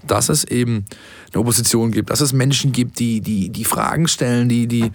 [0.06, 0.84] dass es eben
[1.32, 4.92] eine Opposition gibt, dass es Menschen gibt, die, die, die Fragen stellen, die, die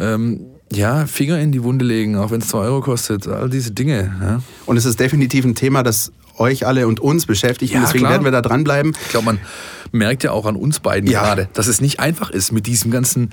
[0.00, 3.72] ähm, ja, Finger in die Wunde legen, auch wenn es zwei Euro kostet, all diese
[3.72, 4.14] Dinge.
[4.20, 4.42] Ja.
[4.66, 7.72] Und es ist definitiv ein Thema, das euch alle und uns beschäftigt.
[7.72, 8.12] Ja, und deswegen klar.
[8.12, 8.96] werden wir da dranbleiben.
[9.04, 9.38] Ich glaube, man
[9.92, 11.22] merkt ja auch an uns beiden Ja.
[11.22, 13.30] gerade, dass es nicht einfach ist mit diesem ganzen,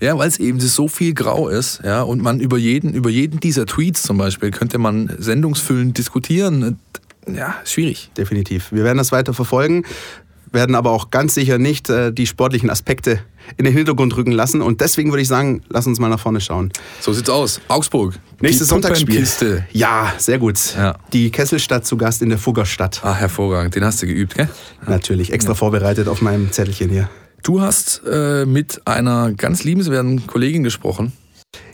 [0.00, 3.40] ja, weil es eben so viel grau ist, ja, und man über jeden, über jeden
[3.40, 6.78] dieser Tweets zum Beispiel könnte man sendungsfüllend diskutieren.
[7.26, 8.10] Ja, schwierig.
[8.16, 8.72] Definitiv.
[8.72, 9.84] Wir werden das weiter verfolgen,
[10.52, 13.20] werden aber auch ganz sicher nicht äh, die sportlichen Aspekte
[13.56, 14.62] in den Hintergrund rücken lassen.
[14.62, 16.72] Und deswegen würde ich sagen, lass uns mal nach vorne schauen.
[17.00, 17.60] So sieht's aus.
[17.68, 18.14] Augsburg.
[18.40, 19.26] Nächstes Sonntagsspiel.
[19.72, 20.58] Ja, sehr gut.
[20.76, 20.96] Ja.
[21.12, 23.00] Die Kesselstadt zu Gast in der Fuggerstadt.
[23.04, 23.74] Ah, hervorragend.
[23.74, 24.48] Den hast du geübt, gell?
[24.86, 27.08] Natürlich, extra vorbereitet auf meinem Zettelchen hier.
[27.42, 31.12] Du hast äh, mit einer ganz liebenswerten Kollegin gesprochen.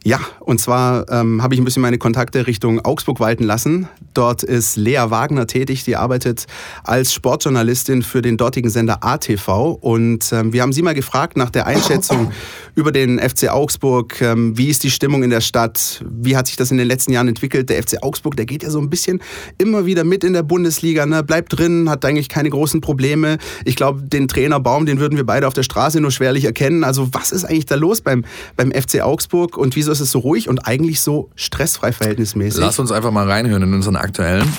[0.04, 3.88] Ja, und zwar ähm, habe ich ein bisschen meine Kontakte Richtung Augsburg walten lassen.
[4.14, 6.46] Dort ist Lea Wagner tätig, die arbeitet
[6.82, 9.76] als Sportjournalistin für den dortigen Sender ATV.
[9.80, 12.32] Und ähm, wir haben sie mal gefragt nach der Einschätzung
[12.74, 14.20] über den FC Augsburg.
[14.22, 16.02] Ähm, wie ist die Stimmung in der Stadt?
[16.08, 17.68] Wie hat sich das in den letzten Jahren entwickelt?
[17.68, 19.20] Der FC Augsburg, der geht ja so ein bisschen
[19.58, 21.22] immer wieder mit in der Bundesliga, ne?
[21.22, 23.36] bleibt drin, hat eigentlich keine großen Probleme.
[23.66, 26.82] Ich glaube, den Trainer Baum, den würden wir beide auf der Straße nur schwerlich erkennen.
[26.82, 28.24] Also was ist eigentlich da los beim,
[28.56, 32.60] beim FC Augsburg und wieso ist es so ruhig und eigentlich so stressfrei verhältnismäßig?
[32.60, 34.52] Lass uns einfach mal reinhören in unseren aktuellen.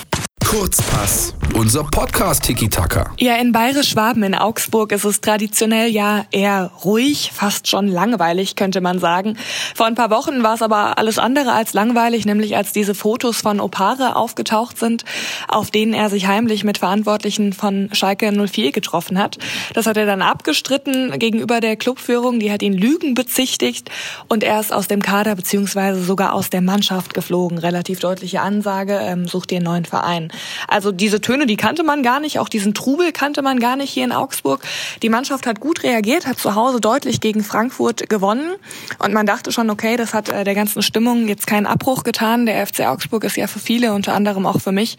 [0.44, 1.34] Kurzpass.
[1.54, 3.12] Unser Podcast Tiki Taka.
[3.18, 8.80] Ja, in Bayerisch-Schwaben in Augsburg ist es traditionell ja eher ruhig, fast schon langweilig, könnte
[8.80, 9.36] man sagen.
[9.74, 13.38] Vor ein paar Wochen war es aber alles andere als langweilig, nämlich als diese Fotos
[13.38, 15.04] von Opare aufgetaucht sind,
[15.48, 19.38] auf denen er sich heimlich mit Verantwortlichen von Schalke 04 getroffen hat.
[19.74, 23.90] Das hat er dann abgestritten gegenüber der Clubführung, die hat ihn Lügen bezichtigt
[24.28, 27.58] und er ist aus dem Kader beziehungsweise sogar aus der Mannschaft geflogen.
[27.58, 30.32] Relativ deutliche Ansage, ähm, such dir einen neuen Verein.
[30.68, 33.90] Also diese Töne, die kannte man gar nicht, auch diesen Trubel kannte man gar nicht
[33.90, 34.62] hier in Augsburg.
[35.02, 38.52] Die Mannschaft hat gut reagiert, hat zu Hause deutlich gegen Frankfurt gewonnen
[38.98, 42.46] und man dachte schon, okay, das hat äh, der ganzen Stimmung jetzt keinen Abbruch getan.
[42.46, 44.96] Der FC Augsburg ist ja für viele, unter anderem auch für mich,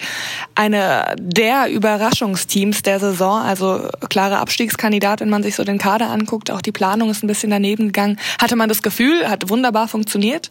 [0.56, 3.42] eine der Überraschungsteams der Saison.
[3.42, 6.52] Also klare Abstiegskandidat, wenn man sich so den Kader anguckt.
[6.52, 8.20] Auch die Planung ist ein bisschen daneben gegangen.
[8.40, 10.50] Hatte man das Gefühl, hat wunderbar funktioniert.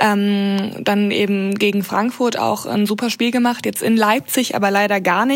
[0.00, 3.66] Ähm, dann eben gegen Frankfurt auch ein super Spiel gemacht.
[3.66, 5.29] Jetzt in Leipzig, aber leider gar nicht.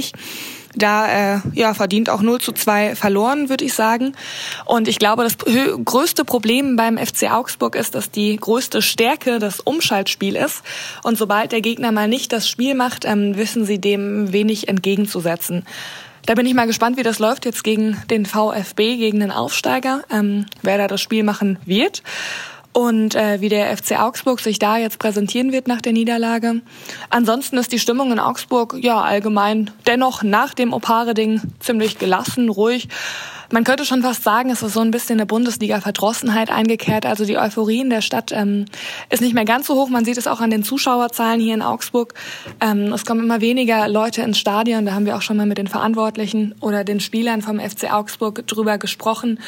[0.77, 4.15] Da äh, ja verdient auch 0 zu 2 verloren, würde ich sagen.
[4.65, 9.61] Und ich glaube, das größte Problem beim FC Augsburg ist, dass die größte Stärke das
[9.61, 10.63] Umschaltspiel ist.
[11.03, 15.65] Und sobald der Gegner mal nicht das Spiel macht, ähm, wissen sie dem wenig entgegenzusetzen.
[16.27, 20.03] Da bin ich mal gespannt, wie das läuft jetzt gegen den VfB, gegen den Aufsteiger,
[20.11, 22.03] ähm, wer da das Spiel machen wird
[22.75, 26.61] und äh, wie der FC Augsburg sich da jetzt präsentieren wird nach der Niederlage.
[27.09, 32.89] Ansonsten ist die Stimmung in Augsburg ja allgemein dennoch nach dem Opare-Ding ziemlich gelassen, ruhig.
[33.51, 37.07] Man könnte schon fast sagen, es ist so ein bisschen eine Bundesliga-Verdrossenheit eingekehrt.
[37.07, 38.67] Also die Euphorie in der Stadt ähm,
[39.11, 39.89] ist nicht mehr ganz so hoch.
[39.89, 42.15] Man sieht es auch an den Zuschauerzahlen hier in Augsburg.
[42.61, 44.87] Ähm, es kommen immer weniger Leute ins Stadion.
[44.87, 48.47] Da haben wir auch schon mal mit den Verantwortlichen oder den Spielern vom FC Augsburg
[48.47, 49.39] drüber gesprochen.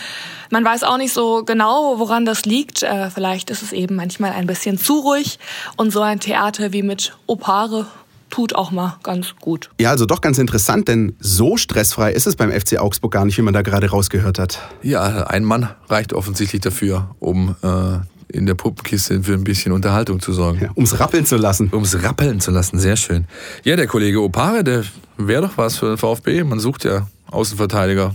[0.51, 2.83] Man weiß auch nicht so genau, woran das liegt.
[2.83, 5.39] Äh, vielleicht ist es eben manchmal ein bisschen zu ruhig.
[5.77, 7.87] Und so ein Theater wie mit Opare
[8.31, 9.71] tut auch mal ganz gut.
[9.81, 13.39] Ja, also doch ganz interessant, denn so stressfrei ist es beim FC Augsburg gar nicht,
[13.39, 14.61] wie man da gerade rausgehört hat.
[14.83, 20.21] Ja, ein Mann reicht offensichtlich dafür, um äh, in der Puppenkiste für ein bisschen Unterhaltung
[20.21, 20.61] zu sorgen.
[20.61, 21.69] Ja, ums Rappeln zu lassen.
[21.71, 23.27] Um es rappeln zu lassen, sehr schön.
[23.65, 24.85] Ja, der Kollege Opare, der
[25.17, 26.45] wäre doch was für den VfB.
[26.45, 28.15] Man sucht ja Außenverteidiger,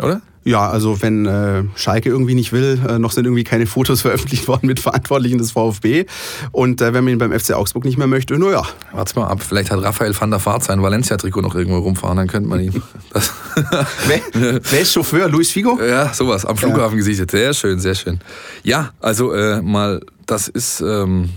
[0.00, 0.22] oder?
[0.44, 4.48] Ja, also wenn äh, Schalke irgendwie nicht will, äh, noch sind irgendwie keine Fotos veröffentlicht
[4.48, 6.06] worden mit Verantwortlichen des VfB.
[6.50, 9.42] Und äh, wenn man ihn beim FC Augsburg nicht mehr möchte, naja, Warte mal ab,
[9.42, 12.82] vielleicht hat Raphael van der Vaart sein Valencia-Trikot noch irgendwo rumfahren, dann könnte man ihn.
[13.12, 13.30] Das
[14.06, 14.20] wer,
[14.62, 15.28] wer ist Chauffeur?
[15.28, 15.78] Luis Figo?
[15.82, 17.30] ja, sowas, am Flughafen gesichtet.
[17.30, 18.20] Sehr schön, sehr schön.
[18.62, 21.28] Ja, also äh, mal, das ist ähm,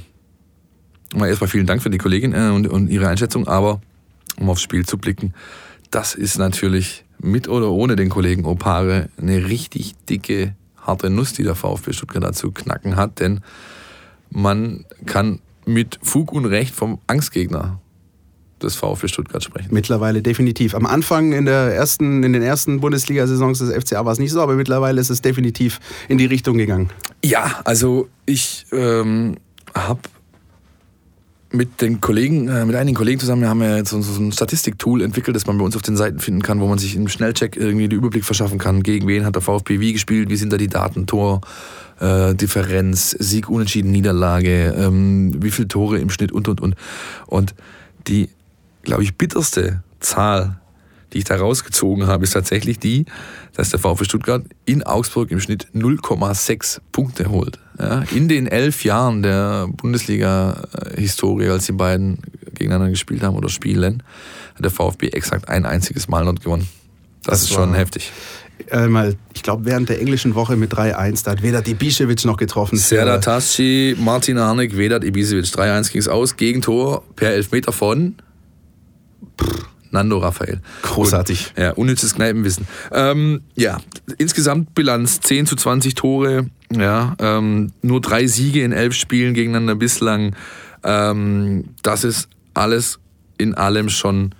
[1.14, 3.82] mal erstmal vielen Dank für die Kollegin äh, und, und ihre Einschätzung, aber
[4.40, 5.34] um aufs Spiel zu blicken,
[5.92, 11.44] das ist natürlich mit oder ohne den Kollegen Opare eine richtig dicke, harte Nuss, die
[11.44, 13.42] der VfB Stuttgart dazu knacken hat, denn
[14.30, 17.80] man kann mit Fug und Recht vom Angstgegner
[18.62, 19.70] des VfB Stuttgart sprechen.
[19.72, 20.76] Mittlerweile definitiv.
[20.76, 24.42] Am Anfang in, der ersten, in den ersten Bundesliga-Saisons des FCA war es nicht so,
[24.42, 26.90] aber mittlerweile ist es definitiv in die Richtung gegangen.
[27.24, 29.38] Ja, also ich ähm,
[29.74, 30.00] habe
[31.56, 34.32] mit den Kollegen, äh, mit einigen Kollegen zusammen, wir haben ja jetzt so, so ein
[34.32, 37.08] Statistiktool entwickelt, das man bei uns auf den Seiten finden kann, wo man sich im
[37.08, 40.52] Schnellcheck irgendwie den Überblick verschaffen kann, gegen wen hat der VfB wie gespielt, wie sind
[40.54, 41.42] da die Daten, Tor,
[42.00, 46.76] äh, Differenz, Sieg, Unentschieden, Niederlage, ähm, wie viele Tore im Schnitt und und und.
[47.28, 47.56] Und
[48.08, 48.30] die,
[48.84, 50.60] glaube ich, bitterste Zahl,
[51.14, 53.06] die ich da rausgezogen habe, ist tatsächlich die,
[53.56, 57.60] dass der VfB Stuttgart in Augsburg im Schnitt 0,6 Punkte holt.
[57.78, 62.20] Ja, in den elf Jahren der Bundesliga-Historie, als die beiden
[62.54, 64.04] gegeneinander gespielt haben oder spielen,
[64.56, 66.68] hat der VfB exakt ein einziges Mal dort gewonnen.
[67.24, 68.12] Das, das ist schon heftig.
[68.70, 72.38] Äh, mal, ich glaube, während der englischen Woche mit 3-1, da hat Vedat Ibisevic noch
[72.38, 72.78] getroffen.
[72.78, 75.46] Serdar Tasci, Martin Harnik, Vedat Ibisevic.
[75.46, 76.38] 3-1 ging es aus.
[76.38, 78.16] Gegentor per Elfmeter von
[79.96, 80.60] Nando Raphael.
[80.84, 81.54] Großartig.
[81.56, 82.68] Und, ja, unnützes Kneipenwissen.
[82.92, 83.80] Ähm, ja,
[84.18, 86.50] insgesamt Bilanz 10 zu 20 Tore.
[86.72, 90.36] Ja, ähm, nur drei Siege in elf Spielen gegeneinander bislang.
[90.84, 93.00] Ähm, das ist alles
[93.38, 94.36] in allem schon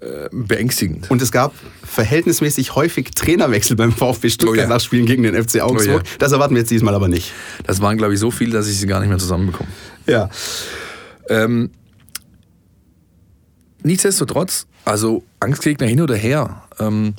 [0.00, 1.10] äh, beängstigend.
[1.10, 4.68] Und es gab verhältnismäßig häufig Trainerwechsel beim VfB Stuttgart oh ja.
[4.68, 6.02] nach Spielen gegen den FC Augsburg.
[6.02, 6.16] Oh ja.
[6.18, 7.32] Das erwarten wir jetzt diesmal aber nicht.
[7.66, 9.68] Das waren, glaube ich, so viele, dass ich sie gar nicht mehr zusammenbekomme.
[10.06, 10.28] Ja.
[11.28, 11.70] Ähm,
[13.84, 17.14] nichtsdestotrotz, also Angstgegner hin oder her, ähm,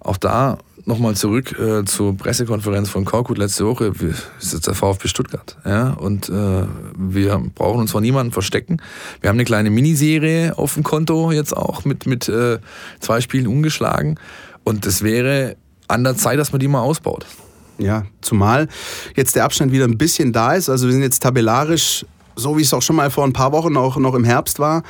[0.00, 3.98] auch da nochmal zurück äh, zur Pressekonferenz von Korkut letzte Woche.
[4.00, 5.56] Wir, ist jetzt der VfB Stuttgart.
[5.64, 5.90] Ja?
[5.90, 6.64] Und äh,
[6.96, 8.82] wir brauchen uns vor niemandem verstecken.
[9.20, 12.58] Wir haben eine kleine Miniserie auf dem Konto jetzt auch mit, mit äh,
[13.00, 14.18] zwei Spielen ungeschlagen.
[14.64, 15.56] Und das wäre
[15.88, 17.26] an der Zeit, dass man die mal ausbaut.
[17.78, 18.68] Ja, zumal
[19.16, 20.68] jetzt der Abstand wieder ein bisschen da ist.
[20.68, 22.04] Also wir sind jetzt tabellarisch
[22.36, 24.82] so wie es auch schon mal vor ein paar Wochen auch noch im Herbst war,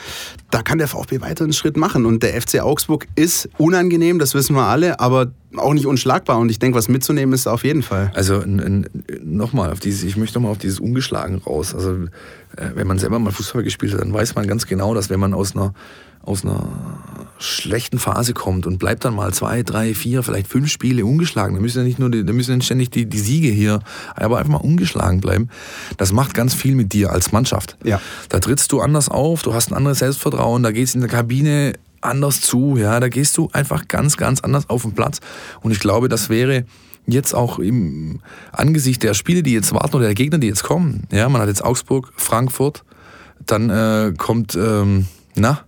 [0.51, 2.07] da kann der VfB weiter einen Schritt machen.
[2.07, 6.39] Und der FC Augsburg ist unangenehm, das wissen wir alle, aber auch nicht unschlagbar.
[6.39, 8.13] Und ich denke, was mitzunehmen ist auf jeden Fall.
[8.15, 8.43] Also
[9.23, 11.75] nochmal ich möchte nochmal auf dieses Ungeschlagen raus.
[11.75, 11.93] Also
[12.57, 15.21] äh, wenn man selber mal Fußball gespielt hat, dann weiß man ganz genau, dass wenn
[15.21, 15.75] man aus einer
[16.23, 16.67] aus einer
[17.39, 21.63] schlechten Phase kommt und bleibt dann mal zwei, drei, vier, vielleicht fünf Spiele ungeschlagen, dann
[21.63, 23.81] müssen ja nicht nur die, dann müssen ja ständig die, die Siege hier,
[24.15, 25.49] aber einfach mal ungeschlagen bleiben.
[25.97, 27.77] Das macht ganz viel mit dir als Mannschaft.
[27.83, 28.01] Ja.
[28.29, 31.11] Da trittst du anders auf, du hast ein anderes Selbstvertrauen, da geht es in der
[31.11, 35.21] Kabine anders zu, ja, da gehst du einfach ganz, ganz anders auf den Platz.
[35.63, 36.65] Und ich glaube, das wäre
[37.07, 38.21] jetzt auch im
[38.53, 41.05] Angesicht der Spiele, die jetzt warten oder der Gegner, die jetzt kommen.
[41.11, 42.85] Ja, man hat jetzt Augsburg, Frankfurt,
[43.47, 45.65] dann äh, kommt, ähm, na,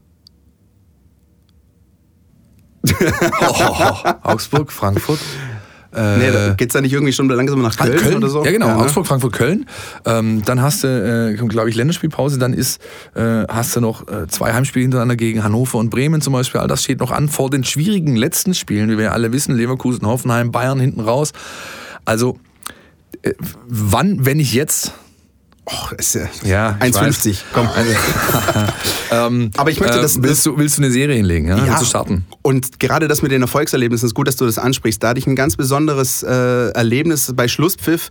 [3.40, 5.21] oh, Augsburg, Frankfurt.
[5.95, 8.45] Äh, nee, da geht's da nicht irgendwie schon langsam nach Köln, Köln, oder so?
[8.45, 8.68] Ja, genau.
[8.68, 8.83] Ja, ne?
[8.83, 9.66] Augsburg, Frankfurt, Köln.
[10.07, 12.38] Ähm, dann hast du, äh, glaube ich, Länderspielpause.
[12.38, 12.81] Dann ist,
[13.14, 16.61] äh, hast du noch äh, zwei Heimspiele hintereinander gegen Hannover und Bremen zum Beispiel.
[16.61, 19.55] All das steht noch an vor den schwierigen letzten Spielen, wie wir alle wissen.
[19.55, 21.33] Leverkusen, Hoffenheim, Bayern hinten raus.
[22.07, 22.38] Also,
[23.21, 23.33] äh,
[23.68, 24.95] wann, wenn ich jetzt,
[25.64, 27.38] Och, ist ja, ja 1,50.
[27.53, 27.68] Komm.
[29.12, 30.16] ähm, Aber ich möchte das.
[30.16, 31.46] Äh, willst, du, willst du eine Serie hinlegen?
[31.46, 31.57] Ja?
[31.57, 31.66] ja.
[31.66, 32.25] Willst du starten?
[32.42, 35.01] Und gerade das mit den Erfolgserlebnissen ist gut, dass du das ansprichst.
[35.01, 38.11] Da hatte ich ein ganz besonderes äh, Erlebnis bei Schlusspfiff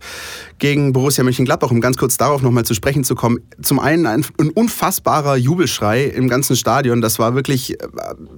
[0.58, 3.40] gegen Borussia Mönchengladbach, um ganz kurz darauf nochmal zu sprechen zu kommen.
[3.60, 7.02] Zum einen ein, ein, unfassbarer Jubelschrei im ganzen Stadion.
[7.02, 7.88] Das war wirklich, äh,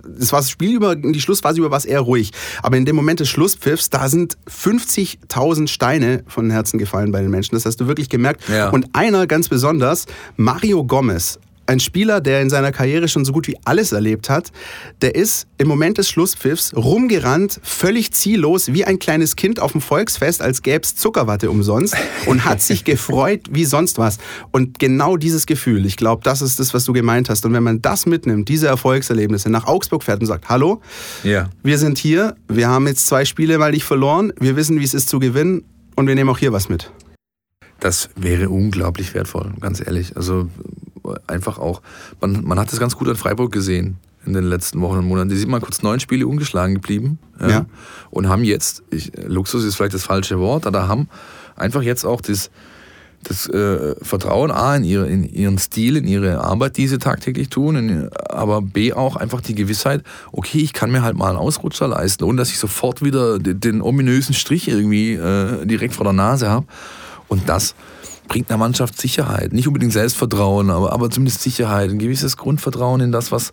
[0.09, 2.33] das war das Spiel über, die Schlussphase über war es eher ruhig.
[2.63, 7.31] Aber in dem Moment des Schlusspfiffs, da sind 50.000 Steine von Herzen gefallen bei den
[7.31, 7.55] Menschen.
[7.55, 8.49] Das hast du wirklich gemerkt.
[8.49, 8.71] Ja.
[8.71, 13.49] Und einer ganz besonders, Mario Gomez, ein Spieler, der in seiner Karriere schon so gut
[13.49, 14.53] wie alles erlebt hat,
[15.01, 19.81] der ist im Moment des Schlusspfiffs rumgerannt, völlig ziellos, wie ein kleines Kind auf dem
[19.81, 24.19] Volksfest, als gäbe es Zuckerwatte umsonst und hat sich gefreut wie sonst was.
[24.51, 27.45] Und genau dieses Gefühl, ich glaube, das ist das, was du gemeint hast.
[27.47, 30.81] Und wenn man das mitnimmt, diese Erfolgserlebnisse, nach Augsburg fährt und sagt, hallo,
[31.23, 31.49] ja.
[31.63, 34.95] wir sind hier, wir haben jetzt zwei Spiele mal nicht verloren, wir wissen, wie es
[34.95, 35.65] ist zu gewinnen
[35.97, 36.91] und wir nehmen auch hier was mit.
[37.85, 40.17] Das wäre unglaublich wertvoll, ganz ehrlich.
[40.17, 40.49] Also
[41.27, 41.83] einfach auch,
[42.19, 45.29] man, man hat das ganz gut an Freiburg gesehen in den letzten Wochen und Monaten.
[45.29, 47.67] Die sind mal kurz neun Spiele ungeschlagen geblieben ja, ja.
[48.09, 51.11] und haben jetzt, ich, Luxus ist vielleicht das falsche Wort, aber haben
[51.57, 52.51] einfach jetzt auch das,
[53.23, 57.51] das äh, Vertrauen A in, ihre, in ihren Stil, in ihre Arbeit, die sie tagtäglich
[57.51, 61.37] tun, in, aber B auch einfach die Gewissheit, okay, ich kann mir halt mal einen
[61.37, 66.05] Ausrutscher leisten, ohne dass ich sofort wieder den, den ominösen Strich irgendwie äh, direkt vor
[66.05, 66.65] der Nase habe.
[67.29, 67.75] Und das
[68.29, 69.53] bringt einer Mannschaft Sicherheit.
[69.53, 73.51] Nicht unbedingt Selbstvertrauen, aber, aber zumindest Sicherheit, ein gewisses Grundvertrauen in das, was,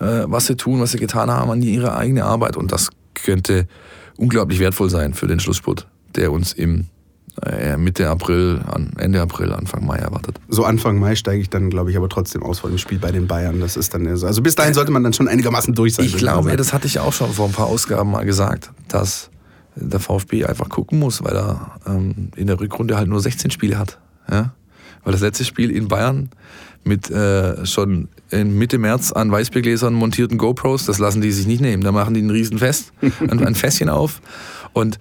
[0.00, 2.56] äh, was sie tun, was sie getan haben, an ihre eigene Arbeit.
[2.56, 3.66] Und das könnte
[4.16, 6.86] unglaublich wertvoll sein für den Schlussspurt, der uns im
[7.44, 8.60] äh, Mitte April,
[8.98, 10.38] Ende April, Anfang Mai erwartet.
[10.48, 13.10] So Anfang Mai steige ich dann, glaube ich, aber trotzdem aus vor dem Spiel bei
[13.10, 13.60] den Bayern.
[13.60, 14.26] Das ist dann so.
[14.26, 16.06] Also bis dahin sollte man dann schon einigermaßen durch sein.
[16.06, 19.30] Ich glaube, das hatte ich auch schon vor ein paar Ausgaben mal gesagt, dass
[19.76, 23.78] der VfB einfach gucken muss, weil er ähm, in der Rückrunde halt nur 16 Spiele
[23.78, 23.98] hat.
[24.30, 24.54] Ja?
[25.04, 26.30] Weil das letzte Spiel in Bayern
[26.84, 31.82] mit äh, schon Mitte März an Weißbiergläsern montierten GoPros, das lassen die sich nicht nehmen.
[31.82, 34.20] Da machen die ein Riesenfest, ein, ein Fässchen auf.
[34.72, 34.98] Und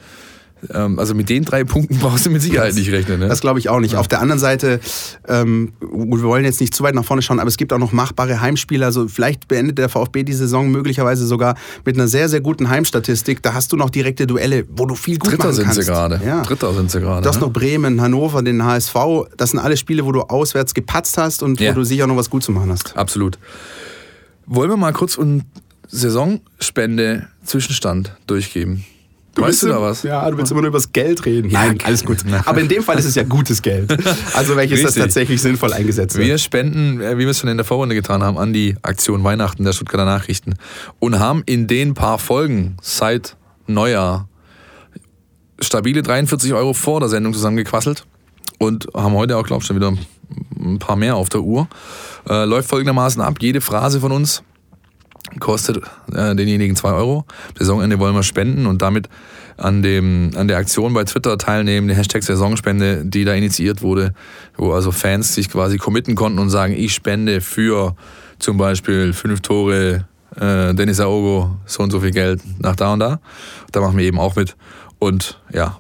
[0.70, 3.20] also mit den drei Punkten brauchst du mit Sicherheit nicht rechnen.
[3.20, 3.28] Ne?
[3.28, 3.94] Das glaube ich auch nicht.
[3.94, 4.00] Ja.
[4.00, 4.80] Auf der anderen Seite,
[5.28, 7.92] ähm, wir wollen jetzt nicht zu weit nach vorne schauen, aber es gibt auch noch
[7.92, 8.86] machbare Heimspiele.
[8.86, 13.42] Also vielleicht beendet der VfB die Saison möglicherweise sogar mit einer sehr, sehr guten Heimstatistik.
[13.42, 15.80] Da hast du noch direkte Duelle, wo du viel gut Dritter machen sind kannst.
[15.82, 16.22] sie gerade.
[16.26, 16.42] Ja.
[16.44, 17.24] Dritter sind sie gerade.
[17.24, 17.48] Du hast ne?
[17.48, 18.96] noch Bremen, Hannover, den HSV.
[19.38, 21.72] Das sind alle Spiele, wo du auswärts gepatzt hast und Ja.
[21.72, 22.96] wo du sicher noch was gut zu machen hast.
[22.96, 23.40] Absolut.
[24.46, 25.44] Wollen wir mal kurz einen
[25.88, 28.16] Saisonspende Zwischenstand
[29.36, 29.48] durchgeben?
[29.48, 30.04] weißt du da was?
[30.04, 31.50] Ja, du willst immer nur über das Geld reden.
[31.50, 32.18] Ja, Nein, alles gut.
[32.46, 33.92] Aber in dem Fall ist es ja gutes Geld.
[34.34, 35.04] Also welches das Richtig.
[35.04, 36.28] tatsächlich sinnvoll eingesetzt wird.
[36.28, 39.24] Wir spenden, äh, wie wir es schon in der Vorrunde getan haben, an die Aktion
[39.24, 40.56] Weihnachten der Stuttgarter Nachrichten
[41.00, 43.36] und haben in den paar Folgen seit
[43.68, 44.28] Neujahr
[45.60, 48.06] stabile 43 Euro vor der Sendung zusammengequasselt
[48.58, 49.94] und haben heute auch, glaube ich, schon wieder
[50.60, 51.68] ein paar mehr auf der Uhr.
[52.30, 54.44] Äh, läuft folgendermaßen ab, jede Phrase von uns
[55.40, 55.82] kostet
[56.14, 57.26] äh, denjenigen 2 Euro.
[57.58, 59.10] Saisonende wollen wir spenden und damit
[59.58, 64.14] an, dem, an der Aktion bei Twitter teilnehmen, den Hashtag Saisonspende, die da initiiert wurde,
[64.58, 67.96] wo also Fans sich quasi committen konnten und sagen, ich spende für
[68.40, 73.00] zum Beispiel fünf Tore äh, Dennis Aogo, so und so viel Geld nach da und
[73.00, 73.20] da.
[73.72, 74.56] Da machen wir eben auch mit.
[75.00, 75.78] Und ja,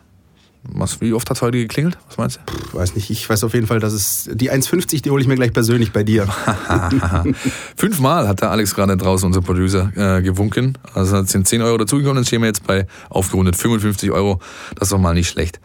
[0.63, 1.97] was, wie oft hat es heute geklingelt?
[2.07, 2.53] Was meinst du?
[2.67, 5.27] Ich weiß nicht, ich weiß auf jeden Fall, dass es die 1,50, die hole ich
[5.27, 6.27] mir gleich persönlich bei dir.
[7.75, 10.77] Fünfmal hat der Alex gerade draußen, unser Producer, äh, gewunken.
[10.93, 14.39] Also sind 10 Euro dazugekommen, dann stehen wir jetzt bei aufgerundet 55 Euro.
[14.75, 15.59] Das ist doch mal nicht schlecht.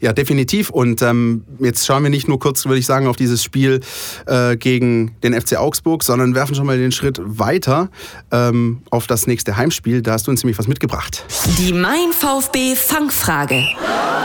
[0.00, 0.70] Ja, definitiv.
[0.70, 3.80] Und ähm, jetzt schauen wir nicht nur kurz, würde ich sagen, auf dieses Spiel
[4.26, 7.90] äh, gegen den FC Augsburg, sondern werfen schon mal den Schritt weiter
[8.30, 10.00] ähm, auf das nächste Heimspiel.
[10.00, 11.24] Da hast du uns nämlich was mitgebracht.
[11.58, 13.62] Die Mein VfB Fangfrage.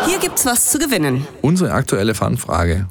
[0.08, 1.28] Hier gibt's was zu gewinnen.
[1.42, 2.88] Unsere aktuelle Fanfrage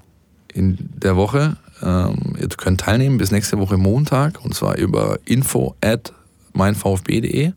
[0.53, 1.57] in der Woche.
[1.83, 6.13] Ähm, ihr könnt teilnehmen bis nächste Woche Montag und zwar über info at
[6.53, 7.53] meinvfb.de.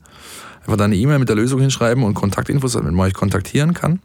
[0.62, 4.00] Einfach da eine E-Mail mit der Lösung hinschreiben und Kontaktinfos, damit man euch kontaktieren kann.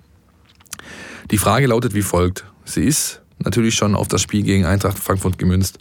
[1.31, 2.45] Die Frage lautet wie folgt.
[2.65, 5.79] Sie ist natürlich schon auf das Spiel gegen Eintracht Frankfurt gemünzt.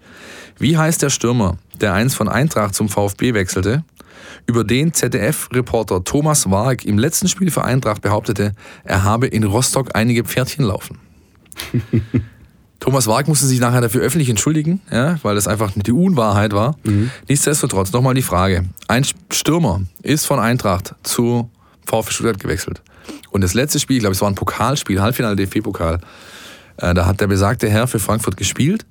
[0.58, 3.84] Wie heißt der Stürmer, der einst von Eintracht zum VfB wechselte,
[4.46, 9.90] über den ZDF-Reporter Thomas Warg im letzten Spiel für Eintracht behauptete, er habe in Rostock
[9.96, 11.00] einige Pferdchen laufen?
[12.80, 16.78] Thomas Warg musste sich nachher dafür öffentlich entschuldigen, ja, weil das einfach die Unwahrheit war.
[17.28, 18.66] Nichtsdestotrotz, nochmal die Frage.
[18.88, 21.50] Ein Stürmer ist von Eintracht zu
[21.86, 22.82] VfB Stuttgart gewechselt.
[23.32, 26.00] Und das letzte Spiel, ich glaube, es war ein Pokalspiel, Halbfinale DFB-Pokal.
[26.78, 28.86] Äh, da hat der besagte Herr für Frankfurt gespielt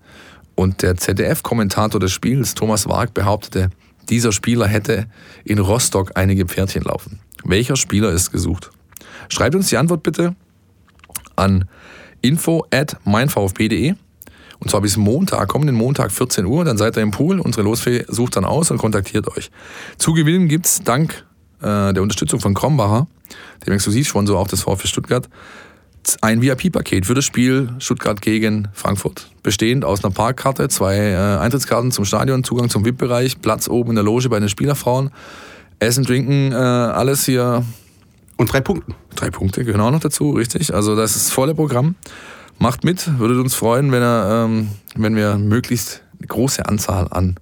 [0.55, 3.71] und der ZDF-Kommentator des Spiels, Thomas Warg, behauptete,
[4.09, 5.07] dieser Spieler hätte
[5.45, 7.21] in Rostock einige Pferdchen laufen.
[7.45, 8.71] Welcher Spieler ist gesucht?
[9.29, 10.35] Schreibt uns die Antwort bitte
[11.37, 11.67] an
[12.21, 13.95] info at meinvfb.de
[14.59, 18.05] und zwar bis Montag, kommenden Montag 14 Uhr, dann seid ihr im Pool, unsere Losfee
[18.09, 19.51] sucht dann aus und kontaktiert euch.
[19.97, 21.25] Zu gewinnen gibt's dank
[21.61, 23.07] äh, der Unterstützung von Krombacher,
[23.67, 25.29] dem Exklusivsponsor auch des VfB Stuttgart,
[26.23, 29.31] ein VIP-Paket für das Spiel Stuttgart gegen Frankfurt.
[29.43, 33.97] Bestehend aus einer Parkkarte, zwei äh, Eintrittskarten zum Stadion, Zugang zum VIP-Bereich, Platz oben in
[33.97, 35.11] der Loge bei den Spielerfrauen,
[35.79, 37.65] Essen, Trinken, äh, alles hier
[38.37, 38.95] Und drei Punkten.
[39.15, 40.75] Drei Punkte gehören auch noch dazu, richtig.
[40.75, 41.95] Also das ist volle Programm.
[42.59, 47.37] Macht mit, würde uns freuen, wenn, er, ähm, wenn wir möglichst eine große Anzahl an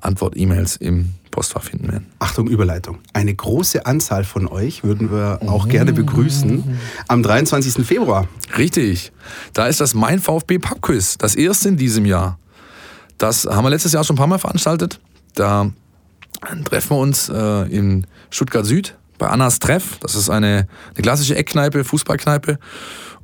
[0.00, 2.06] Antwort-E-Mails im Postfach finden werden.
[2.18, 2.98] Achtung, Überleitung.
[3.12, 7.86] Eine große Anzahl von euch würden wir auch gerne begrüßen am 23.
[7.86, 8.26] Februar.
[8.56, 9.12] Richtig.
[9.52, 12.40] Da ist das Mein VfB Pubquiz, das erste in diesem Jahr.
[13.18, 14.98] Das haben wir letztes Jahr schon ein paar Mal veranstaltet.
[15.36, 15.70] Da
[16.64, 19.98] treffen wir uns äh, in Stuttgart Süd bei Annas Treff.
[20.00, 22.58] Das ist eine, eine klassische Eckkneipe, Fußballkneipe.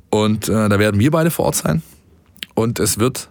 [0.09, 1.81] Und äh, da werden wir beide vor Ort sein.
[2.53, 3.29] Und es wird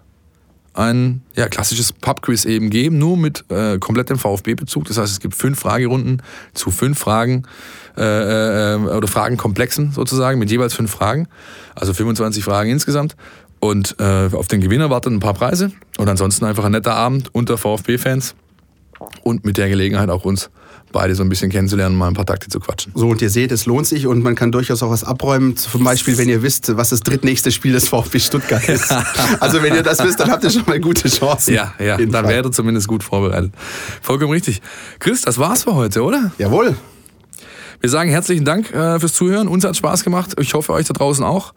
[0.74, 4.84] ein ja, klassisches Pubquiz eben geben, nur mit äh, komplettem VfB-Bezug.
[4.86, 7.44] Das heißt, es gibt fünf Fragerunden zu fünf Fragen
[7.96, 11.28] äh, äh, oder Fragenkomplexen sozusagen mit jeweils fünf Fragen.
[11.76, 13.16] Also 25 Fragen insgesamt.
[13.60, 15.70] Und äh, auf den Gewinner warten ein paar Preise.
[15.96, 18.34] Und ansonsten einfach ein netter Abend unter VfB-Fans.
[19.22, 20.50] Und mit der Gelegenheit auch uns
[20.94, 22.92] beide so ein bisschen kennenzulernen, mal ein paar Takte zu quatschen.
[22.94, 25.56] So, und ihr seht, es lohnt sich und man kann durchaus auch was abräumen.
[25.56, 28.94] Zum Beispiel, wenn ihr wisst, was das drittnächste Spiel des VfB Stuttgart ist.
[29.40, 31.54] Also, wenn ihr das wisst, dann habt ihr schon mal gute Chancen.
[31.54, 32.28] Ja, ja, dann Fall.
[32.28, 33.52] wäre zumindest gut vorbereitet.
[34.00, 34.62] Vollkommen richtig.
[35.00, 36.32] Chris, das war's für heute, oder?
[36.38, 36.76] Jawohl.
[37.80, 39.48] Wir sagen herzlichen Dank äh, fürs Zuhören.
[39.48, 40.34] Uns hat Spaß gemacht.
[40.38, 41.52] Ich hoffe, euch da draußen auch.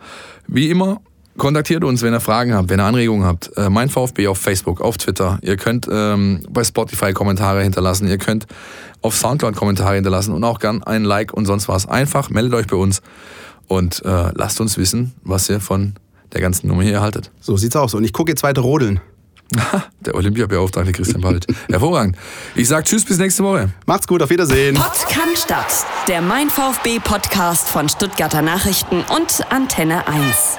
[0.48, 1.02] Wie immer,
[1.38, 3.56] kontaktiert uns, wenn ihr Fragen habt, wenn ihr Anregungen habt.
[3.58, 5.40] Äh, mein VfB auf Facebook, auf Twitter.
[5.42, 8.08] Ihr könnt ähm, bei Spotify Kommentare hinterlassen.
[8.08, 8.48] Ihr könnt
[9.02, 11.88] auf Soundcloud Kommentare hinterlassen und auch gern ein Like und sonst was.
[11.88, 13.02] Einfach meldet euch bei uns
[13.68, 15.94] und äh, lasst uns wissen, was ihr von
[16.34, 17.32] der ganzen Nummer hier haltet.
[17.40, 17.94] So sieht's aus.
[17.94, 19.00] Und ich gucke jetzt weiter rodeln.
[20.02, 21.48] Der Olympiabeauftragte Christian Wald.
[21.70, 22.18] Hervorragend.
[22.54, 23.70] Ich sag Tschüss bis nächste Woche.
[23.86, 24.76] Macht's gut, auf Wiedersehen.
[24.76, 30.58] Podcast, der Mein VfB Podcast von Stuttgarter Nachrichten und Antenne 1.